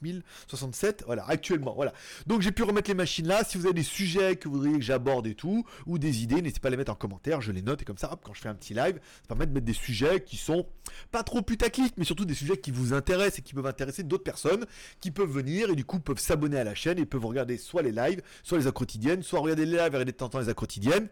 067, 0.48 1.04
voilà, 1.06 1.24
actuellement, 1.28 1.74
voilà. 1.74 1.92
Donc 2.26 2.42
j'ai 2.42 2.52
pu 2.52 2.62
remettre 2.62 2.88
les 2.88 2.94
machines 2.94 3.26
là, 3.26 3.44
si 3.44 3.58
vous 3.58 3.66
avez 3.66 3.74
des 3.74 3.82
sujets 3.82 4.36
que 4.36 4.48
vous 4.48 4.56
voudriez 4.56 4.78
que 4.78 4.84
j'aborde 4.84 5.26
et 5.26 5.34
tout, 5.34 5.64
ou 5.86 5.98
des 5.98 6.22
idées, 6.22 6.42
n'hésitez 6.42 6.60
pas 6.60 6.68
à 6.68 6.70
les 6.70 6.76
mettre 6.76 6.92
en 6.92 6.96
commentaire, 6.96 7.40
je 7.40 7.52
les 7.52 7.62
note, 7.62 7.82
et 7.82 7.84
comme 7.84 7.98
ça, 7.98 8.10
quand 8.22 8.34
je 8.34 8.40
fais 8.40 8.48
un 8.48 8.54
petit 8.54 8.74
live, 8.74 9.00
ça 9.22 9.28
permet 9.28 9.46
de 9.46 9.52
mettre 9.52 9.66
des 9.66 9.72
sujets 9.72 10.22
qui 10.22 10.36
sont 10.36 10.66
pas 11.10 11.22
trop 11.22 11.42
putaclic, 11.42 11.94
mais 11.96 12.04
surtout 12.04 12.24
des 12.24 12.34
sujets 12.34 12.56
qui 12.56 12.70
vous 12.70 12.92
intéressent 12.92 13.40
et 13.40 13.42
qui 13.42 13.54
peuvent 13.54 13.66
intéresser 13.66 14.02
d'autres 14.02 14.24
personnes, 14.24 14.66
qui 15.00 15.10
peuvent 15.10 15.30
venir, 15.30 15.70
et 15.70 15.76
du 15.76 15.84
coup 15.84 15.98
peuvent 15.98 16.18
s'abonner 16.18 16.58
à 16.58 16.64
la 16.64 16.74
chaîne, 16.74 16.98
et 16.98 17.06
peuvent 17.06 17.24
regarder 17.24 17.56
soit 17.58 17.82
les 17.82 17.92
lives, 17.92 18.22
soit 18.42 18.58
les 18.58 18.70
quotidiennes, 18.72 19.22
soit 19.22 19.40
regarder 19.40 19.66
les 19.66 19.76
lives 19.78 19.94
et 19.94 20.22
en 20.22 20.28
temps 20.28 20.40
les 20.40 20.54
quotidiennes, 20.54 21.08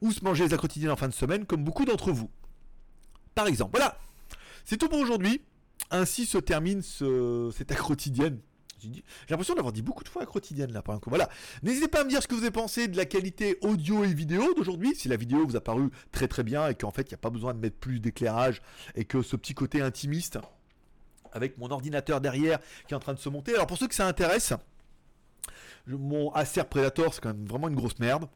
ou 0.00 0.12
se 0.12 0.24
manger 0.24 0.48
les 0.48 0.56
quotidiennes 0.56 0.90
en 0.90 0.96
fin 0.96 1.08
de 1.08 1.14
semaine, 1.14 1.46
comme 1.46 1.64
beaucoup 1.64 1.84
d'entre 1.84 2.12
vous. 2.12 2.30
Par 3.34 3.46
exemple, 3.46 3.72
voilà, 3.74 3.98
c'est 4.64 4.76
tout 4.76 4.88
pour 4.88 4.98
aujourd'hui. 4.98 5.40
Ainsi 5.92 6.26
se 6.26 6.38
termine 6.38 6.82
ce, 6.82 7.52
cette 7.56 7.76
quotidienne. 7.76 8.40
J'ai 8.80 9.02
l'impression 9.28 9.54
d'avoir 9.54 9.72
dit 9.72 9.82
beaucoup 9.82 10.02
de 10.02 10.08
fois 10.08 10.22
acte 10.22 10.32
quotidienne 10.32 10.72
là 10.72 10.82
par 10.82 10.94
un 10.94 10.98
coup. 10.98 11.10
Voilà. 11.10 11.28
N'hésitez 11.62 11.86
pas 11.86 12.00
à 12.00 12.04
me 12.04 12.08
dire 12.08 12.22
ce 12.22 12.26
que 12.26 12.34
vous 12.34 12.42
avez 12.42 12.50
pensé 12.50 12.88
de 12.88 12.96
la 12.96 13.04
qualité 13.04 13.58
audio 13.60 14.02
et 14.02 14.12
vidéo 14.12 14.54
d'aujourd'hui. 14.54 14.94
Si 14.96 15.08
la 15.08 15.16
vidéo 15.16 15.46
vous 15.46 15.54
a 15.54 15.60
paru 15.60 15.90
très 16.10 16.26
très 16.26 16.42
bien 16.42 16.66
et 16.68 16.74
qu'en 16.74 16.90
fait 16.90 17.02
il 17.02 17.10
n'y 17.10 17.14
a 17.14 17.18
pas 17.18 17.30
besoin 17.30 17.54
de 17.54 17.60
mettre 17.60 17.76
plus 17.76 18.00
d'éclairage 18.00 18.62
et 18.96 19.04
que 19.04 19.22
ce 19.22 19.36
petit 19.36 19.54
côté 19.54 19.82
intimiste 19.82 20.38
avec 21.32 21.58
mon 21.58 21.70
ordinateur 21.70 22.20
derrière 22.20 22.58
qui 22.88 22.94
est 22.94 22.96
en 22.96 23.00
train 23.00 23.14
de 23.14 23.20
se 23.20 23.28
monter. 23.28 23.54
Alors 23.54 23.66
pour 23.66 23.78
ceux 23.78 23.86
que 23.86 23.94
ça 23.94 24.06
intéresse, 24.06 24.52
mon 25.86 26.32
Acer 26.32 26.64
Predator 26.64 27.14
c'est 27.14 27.20
quand 27.20 27.34
même 27.34 27.46
vraiment 27.46 27.68
une 27.68 27.76
grosse 27.76 27.98
merde 27.98 28.28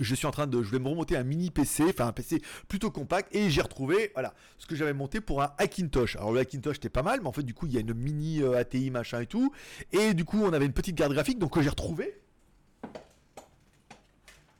je 0.00 0.14
suis 0.14 0.26
en 0.26 0.30
train 0.30 0.46
de, 0.46 0.62
je 0.62 0.70
vais 0.70 0.78
me 0.78 0.88
remonter 0.88 1.16
un 1.16 1.24
mini 1.24 1.50
PC, 1.50 1.84
enfin 1.88 2.06
un 2.06 2.12
PC 2.12 2.40
plutôt 2.68 2.90
compact, 2.90 3.34
et 3.34 3.50
j'ai 3.50 3.62
retrouvé, 3.62 4.10
voilà, 4.14 4.32
ce 4.58 4.66
que 4.66 4.76
j'avais 4.76 4.92
monté 4.92 5.20
pour 5.20 5.42
un 5.42 5.52
Hackintosh. 5.58 6.16
Alors 6.16 6.32
le 6.32 6.40
Hackintosh 6.40 6.76
était 6.76 6.88
pas 6.88 7.02
mal, 7.02 7.20
mais 7.20 7.26
en 7.28 7.32
fait 7.32 7.42
du 7.42 7.54
coup 7.54 7.66
il 7.66 7.72
y 7.72 7.76
a 7.76 7.80
une 7.80 7.94
mini 7.94 8.42
euh, 8.42 8.56
ATI 8.58 8.90
machin 8.90 9.20
et 9.20 9.26
tout, 9.26 9.52
et 9.92 10.14
du 10.14 10.24
coup 10.24 10.42
on 10.44 10.52
avait 10.52 10.66
une 10.66 10.72
petite 10.72 10.96
carte 10.96 11.12
graphique, 11.12 11.38
donc 11.38 11.52
que 11.52 11.62
j'ai 11.62 11.70
retrouvé. 11.70 12.20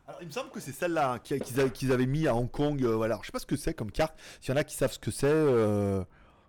Alors 0.07 0.21
il 0.23 0.29
me 0.29 0.33
semble 0.33 0.51
que 0.51 0.61
c'est 0.61 0.73
celle-là 0.73 1.13
hein, 1.13 1.19
qui- 1.19 1.39
qu'ils 1.73 1.93
avaient, 1.93 2.07
mis 2.07 2.27
à 2.27 2.35
Hong 2.35 2.51
Kong, 2.51 2.83
euh, 2.83 2.97
voilà. 2.97 3.19
Je 3.23 3.27
sais 3.27 3.33
pas 3.33 3.39
ce 3.39 3.47
que 3.47 3.57
c'est 3.57 3.75
comme 3.75 3.91
carte. 3.93 4.15
S'il 4.41 4.51
y 4.51 4.53
en 4.55 4.57
a 4.57 4.65
qui 4.65 4.75
savent 4.75 4.93
ce 4.93 4.99
que 4.99 5.11
c'est, 5.11 5.27
euh, 5.27 6.03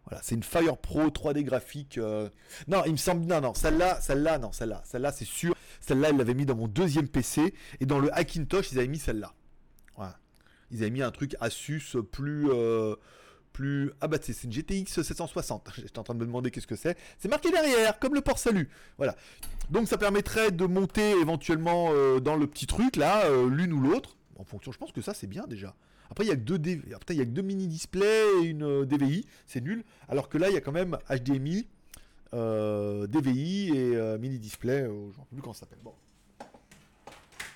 voilà, 0.05 0.21
c'est 0.23 0.35
une 0.35 0.43
Fire 0.43 0.77
Pro 0.77 1.09
3D 1.09 1.43
graphique. 1.43 1.97
euh. 1.97 2.29
Non, 2.69 2.83
il 2.85 2.93
me 2.93 2.97
semble, 2.97 3.25
non, 3.25 3.41
non, 3.41 3.53
celle-là, 3.53 3.99
celle-là, 3.99 4.37
non, 4.37 4.51
celle-là, 4.53 4.81
celle-là, 4.85 5.11
c'est 5.11 5.25
sûr. 5.25 5.53
Celle-là, 5.81 6.09
ils 6.11 6.17
l'avaient 6.17 6.33
mis 6.33 6.45
dans 6.45 6.55
mon 6.55 6.67
deuxième 6.67 7.07
PC. 7.07 7.53
Et 7.79 7.85
dans 7.85 7.99
le 7.99 8.13
Hackintosh, 8.15 8.71
ils 8.71 8.79
avaient 8.79 8.87
mis 8.87 8.99
celle-là. 8.99 9.33
Voilà. 9.95 10.17
Ils 10.71 10.81
avaient 10.81 10.91
mis 10.91 11.01
un 11.01 11.11
truc 11.11 11.35
Asus 11.39 11.95
plus. 12.11 12.47
euh, 12.49 12.95
plus... 13.53 13.91
Ah 13.99 14.07
bah 14.07 14.17
c'est 14.21 14.43
une 14.43 14.51
GTX 14.51 14.85
760. 14.85 15.69
J'étais 15.75 15.99
en 15.99 16.03
train 16.03 16.13
de 16.13 16.19
me 16.19 16.25
demander 16.25 16.51
qu'est-ce 16.51 16.67
que 16.67 16.75
c'est. 16.75 16.97
C'est 17.17 17.27
marqué 17.29 17.51
derrière, 17.51 17.99
comme 17.99 18.13
le 18.15 18.21
port 18.21 18.39
salut. 18.39 18.69
Voilà. 18.97 19.15
Donc 19.69 19.87
ça 19.87 19.97
permettrait 19.97 20.51
de 20.51 20.65
monter 20.65 21.11
éventuellement 21.19 21.89
euh, 21.91 22.19
dans 22.19 22.35
le 22.35 22.47
petit 22.47 22.67
truc 22.67 22.95
là, 22.95 23.25
euh, 23.25 23.49
l'une 23.49 23.73
ou 23.73 23.81
l'autre. 23.81 24.17
En 24.37 24.43
fonction, 24.43 24.71
je 24.71 24.77
pense 24.77 24.91
que 24.91 25.01
ça 25.01 25.13
c'est 25.13 25.27
bien 25.27 25.45
déjà. 25.47 25.75
Après 26.09 26.23
il 26.23 26.27
y 26.27 26.31
a 26.31 26.35
que 26.35 26.41
deux 26.41 26.57
DV 26.57 26.81
il 26.85 27.15
y 27.17 27.21
a 27.21 27.25
que 27.25 27.29
deux 27.29 27.41
mini 27.41 27.67
displays 27.67 28.25
et 28.41 28.45
une 28.45 28.85
DVI, 28.85 29.25
c'est 29.45 29.61
nul. 29.61 29.83
Alors 30.07 30.29
que 30.29 30.37
là 30.37 30.49
il 30.49 30.53
y 30.53 30.57
a 30.57 30.61
quand 30.61 30.71
même 30.71 30.97
HDMI, 31.09 31.67
DVI 32.33 33.69
et 33.75 33.95
euh, 33.95 34.17
mini 34.17 34.39
display. 34.39 34.81
euh, 34.83 35.11
je 35.11 35.19
ne 35.19 35.23
sais 35.23 35.29
plus 35.31 35.41
comment 35.41 35.53
ça 35.53 35.61
s'appelle. 35.61 35.79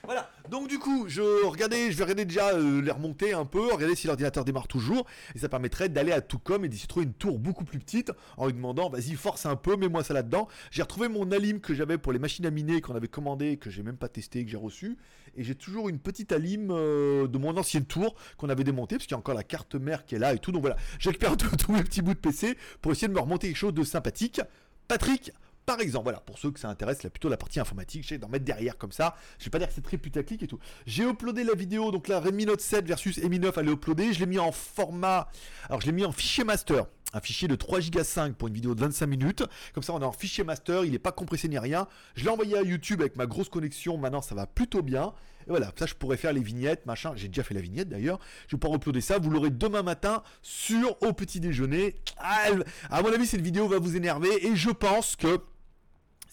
Voilà, 0.05 0.29
donc 0.49 0.67
du 0.67 0.79
coup, 0.79 1.05
je 1.07 1.45
regardais, 1.45 1.89
je 1.89 1.95
vais 1.95 2.03
regarder 2.03 2.25
déjà 2.25 2.49
euh, 2.49 2.81
les 2.81 2.91
remonter 2.91 3.31
un 3.31 3.45
peu, 3.45 3.71
regarder 3.71 3.95
si 3.95 4.07
l'ordinateur 4.07 4.43
démarre 4.43 4.67
toujours, 4.67 5.05
et 5.33 5.39
ça 5.39 5.47
permettrait 5.47 5.87
d'aller 5.87 6.11
à 6.11 6.19
Toucom 6.19 6.65
et 6.65 6.67
de 6.67 6.75
trouver 6.87 7.05
une 7.05 7.13
tour 7.13 7.39
beaucoup 7.39 7.63
plus 7.63 7.79
petite 7.79 8.11
en 8.35 8.47
lui 8.47 8.53
demandant, 8.53 8.89
vas-y, 8.89 9.13
force 9.13 9.45
un 9.45 9.55
peu, 9.55 9.77
mets-moi 9.77 10.03
ça 10.03 10.13
là-dedans. 10.13 10.49
J'ai 10.71 10.81
retrouvé 10.81 11.07
mon 11.07 11.31
alim 11.31 11.61
que 11.61 11.73
j'avais 11.73 11.97
pour 11.97 12.11
les 12.11 12.19
machines 12.19 12.45
à 12.45 12.51
miner 12.51 12.81
qu'on 12.81 12.95
avait 12.95 13.07
commandé, 13.07 13.55
que 13.55 13.69
j'ai 13.69 13.81
même 13.81 13.95
pas 13.95 14.09
testé, 14.09 14.43
que 14.43 14.51
j'ai 14.51 14.57
reçu, 14.57 14.97
et 15.37 15.43
j'ai 15.45 15.55
toujours 15.55 15.87
une 15.87 15.99
petite 15.99 16.33
alim 16.33 16.67
euh, 16.71 17.25
de 17.29 17.37
mon 17.37 17.55
ancienne 17.55 17.85
tour 17.85 18.15
qu'on 18.35 18.49
avait 18.49 18.65
démontée, 18.65 18.97
parce 18.97 19.05
qu'il 19.05 19.13
y 19.13 19.15
a 19.15 19.19
encore 19.19 19.35
la 19.35 19.43
carte 19.43 19.75
mère 19.75 20.03
qui 20.03 20.15
est 20.15 20.19
là 20.19 20.33
et 20.33 20.37
tout, 20.37 20.51
donc 20.51 20.63
voilà, 20.63 20.75
récupère 20.99 21.37
tous 21.37 21.55
tous 21.55 21.71
mes 21.71 21.81
petits 21.81 22.01
bouts 22.01 22.13
de 22.13 22.19
PC 22.19 22.57
pour 22.81 22.91
essayer 22.91 23.07
de 23.07 23.13
me 23.13 23.21
remonter 23.21 23.47
quelque 23.47 23.55
chose 23.55 23.73
de 23.73 23.83
sympathique. 23.85 24.41
Patrick, 24.89 25.31
par 25.65 25.79
exemple, 25.79 26.03
voilà, 26.03 26.19
pour 26.19 26.37
ceux 26.37 26.51
que 26.51 26.59
ça 26.59 26.69
intéresse, 26.69 27.03
là, 27.03 27.09
plutôt 27.09 27.29
la 27.29 27.37
partie 27.37 27.59
informatique, 27.59 28.03
j'essaie 28.03 28.17
d'en 28.17 28.27
mettre 28.27 28.45
derrière 28.45 28.77
comme 28.77 28.91
ça. 28.91 29.15
Je 29.39 29.45
vais 29.45 29.51
pas 29.51 29.59
dire 29.59 29.67
que 29.67 29.73
c'est 29.73 29.83
très 29.83 29.97
putaclic 29.97 30.43
et 30.43 30.47
tout. 30.47 30.59
J'ai 30.85 31.03
uploadé 31.03 31.43
la 31.43 31.53
vidéo, 31.53 31.91
donc 31.91 32.07
la 32.07 32.19
Redmi 32.19 32.45
Note 32.45 32.61
7 32.61 32.85
versus 32.85 33.17
Mi 33.23 33.39
9, 33.39 33.57
elle 33.57 33.69
est 33.69 33.71
uploadée. 33.71 34.13
Je 34.13 34.19
l'ai 34.19 34.25
mis 34.25 34.39
en 34.39 34.51
format, 34.51 35.29
alors 35.69 35.81
je 35.81 35.85
l'ai 35.85 35.91
mis 35.91 36.05
en 36.05 36.11
fichier 36.11 36.43
master. 36.43 36.85
Un 37.15 37.21
fichier 37.21 37.47
de 37.47 37.55
3 37.55 37.79
Go 37.91 38.03
5 38.03 38.35
pour 38.35 38.47
une 38.47 38.55
vidéo 38.55 38.73
de 38.73 38.81
25 38.81 39.05
minutes. 39.05 39.43
Comme 39.73 39.83
ça, 39.83 39.93
on 39.93 40.01
est 40.01 40.05
en 40.05 40.11
fichier 40.11 40.43
master, 40.43 40.83
il 40.83 40.91
n'est 40.91 40.99
pas 40.99 41.11
compressé 41.11 41.47
ni 41.47 41.59
rien. 41.59 41.87
Je 42.15 42.23
l'ai 42.23 42.29
envoyé 42.29 42.57
à 42.57 42.63
YouTube 42.63 43.01
avec 43.01 43.15
ma 43.15 43.27
grosse 43.27 43.49
connexion. 43.49 43.97
Maintenant, 43.97 44.23
ça 44.23 44.33
va 44.33 44.47
plutôt 44.47 44.81
bien. 44.81 45.13
Et 45.45 45.49
voilà, 45.49 45.71
ça, 45.77 45.85
je 45.85 45.93
pourrais 45.93 46.17
faire 46.17 46.33
les 46.33 46.41
vignettes, 46.41 46.87
machin. 46.87 47.13
J'ai 47.15 47.27
déjà 47.27 47.43
fait 47.43 47.53
la 47.53 47.61
vignette 47.61 47.89
d'ailleurs. 47.89 48.19
Je 48.47 48.55
vais 48.55 48.59
pouvoir 48.59 48.77
uploader 48.77 49.01
ça. 49.01 49.19
Vous 49.19 49.29
l'aurez 49.29 49.51
demain 49.51 49.83
matin 49.83 50.23
sur 50.41 50.97
Au 51.03 51.13
Petit 51.13 51.39
Déjeuner. 51.39 51.95
Ah, 52.17 52.47
à 52.89 53.01
mon 53.03 53.13
avis, 53.13 53.27
cette 53.27 53.41
vidéo 53.41 53.67
va 53.67 53.77
vous 53.77 53.95
énerver. 53.95 54.47
Et 54.47 54.55
je 54.55 54.71
pense 54.71 55.15
que 55.15 55.39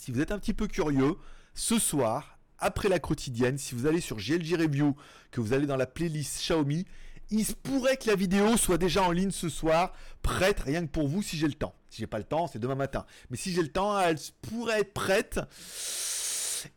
si 0.01 0.13
vous 0.13 0.21
êtes 0.23 0.33
un 0.33 0.39
petit 0.39 0.55
peu 0.55 0.67
curieux, 0.67 1.17
ce 1.53 1.79
soir, 1.79 2.39
après 2.59 2.89
la 2.89 2.99
quotidienne, 2.99 3.59
si 3.59 3.75
vous 3.75 3.87
allez 3.87 4.01
sur 4.01 4.17
GLG 4.17 4.57
Review, 4.57 4.97
que 5.31 5.43
vous 5.43 5.53
allez 5.53 5.67
dans 5.67 5.77
la 5.77 5.87
playlist 5.87 6.39
Xiaomi, 6.39 6.87
il 7.29 7.45
se 7.45 7.53
pourrait 7.53 7.99
que 7.99 8.09
la 8.09 8.15
vidéo 8.15 8.57
soit 8.57 8.79
déjà 8.79 9.03
en 9.03 9.11
ligne 9.11 9.31
ce 9.31 9.51
soir, 9.51 9.93
prête 10.23 10.61
rien 10.61 10.87
que 10.87 10.91
pour 10.91 11.07
vous 11.07 11.23
si 11.23 11.37
j'ai 11.37 11.47
le 11.47 11.53
temps. 11.53 11.75
Si 11.91 11.99
j'ai 11.99 12.07
pas 12.07 12.17
le 12.17 12.25
temps, 12.25 12.47
c'est 12.47 12.59
demain 12.59 12.77
matin. 12.77 13.05
Mais 13.29 13.37
si 13.37 13.53
j'ai 13.53 13.61
le 13.61 13.69
temps, 13.69 14.01
elle 14.01 14.17
pourrait 14.41 14.81
être 14.81 14.95
prête. 14.95 15.39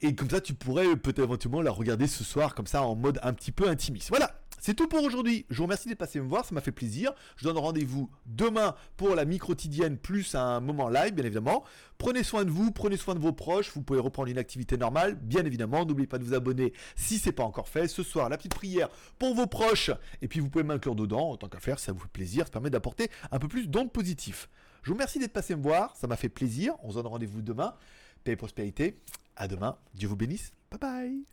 Et 0.01 0.13
comme 0.15 0.29
ça, 0.29 0.41
tu 0.41 0.53
pourrais 0.53 0.97
peut-être 0.97 1.19
éventuellement 1.19 1.61
la 1.61 1.71
regarder 1.71 2.07
ce 2.07 2.25
soir, 2.25 2.53
comme 2.53 2.67
ça, 2.67 2.83
en 2.83 2.95
mode 2.95 3.19
un 3.23 3.31
petit 3.31 3.53
peu 3.53 3.69
intimiste. 3.69 4.09
Voilà, 4.09 4.42
C'est 4.65 4.75
tout 4.75 4.87
pour 4.87 5.03
aujourd'hui. 5.03 5.45
Je 5.49 5.57
vous 5.57 5.63
remercie 5.63 5.89
d'être 5.89 5.97
passé 5.97 6.21
me 6.21 6.25
voir, 6.25 6.45
ça 6.45 6.55
m'a 6.55 6.61
fait 6.61 6.71
plaisir. 6.71 7.11
Je 7.35 7.43
donne 7.43 7.57
rendez-vous 7.57 8.09
demain 8.25 8.75
pour 8.95 9.13
la 9.13 9.25
mi-quotidienne 9.25 9.97
plus 9.97 10.35
un 10.35 10.61
moment 10.61 10.87
live, 10.87 11.13
bien 11.13 11.25
évidemment. 11.25 11.65
Prenez 11.97 12.23
soin 12.23 12.45
de 12.45 12.49
vous, 12.49 12.71
prenez 12.71 12.95
soin 12.95 13.13
de 13.13 13.19
vos 13.19 13.33
proches. 13.33 13.73
Vous 13.73 13.81
pouvez 13.81 13.99
reprendre 13.99 14.29
une 14.29 14.37
activité 14.37 14.77
normale, 14.77 15.15
bien 15.15 15.43
évidemment. 15.43 15.85
N'oubliez 15.85 16.07
pas 16.07 16.17
de 16.17 16.23
vous 16.23 16.33
abonner 16.33 16.71
si 16.95 17.19
c'est 17.19 17.33
pas 17.33 17.43
encore 17.43 17.67
fait. 17.67 17.89
Ce 17.89 18.03
soir, 18.03 18.29
la 18.29 18.37
petite 18.37 18.55
prière 18.55 18.87
pour 19.19 19.35
vos 19.35 19.47
proches. 19.47 19.91
Et 20.21 20.29
puis 20.29 20.39
vous 20.39 20.49
pouvez 20.49 20.63
m'inclure 20.63 20.95
dedans, 20.95 21.31
en 21.31 21.35
tant 21.35 21.49
qu'à 21.49 21.59
faire, 21.59 21.77
ça 21.77 21.91
vous 21.91 21.99
fait 21.99 22.07
plaisir. 22.07 22.45
Ça 22.45 22.51
permet 22.51 22.69
d'apporter 22.69 23.09
un 23.33 23.39
peu 23.39 23.49
plus 23.49 23.67
d'ondes 23.67 23.91
positifs. 23.91 24.47
Je 24.83 24.91
vous 24.91 24.93
remercie 24.93 25.19
d'être 25.19 25.33
passé 25.33 25.57
me 25.57 25.61
voir, 25.61 25.93
ça 25.97 26.07
m'a 26.07 26.15
fait 26.15 26.29
plaisir. 26.29 26.73
On 26.83 26.91
se 26.91 26.95
donne 26.95 27.07
rendez-vous 27.07 27.41
demain. 27.41 27.73
Paix 28.23 28.31
et 28.31 28.37
prospérité. 28.37 28.97
À 29.35 29.49
demain. 29.49 29.75
Dieu 29.93 30.07
vous 30.07 30.15
bénisse. 30.15 30.53
Bye 30.71 30.79
bye. 30.79 31.25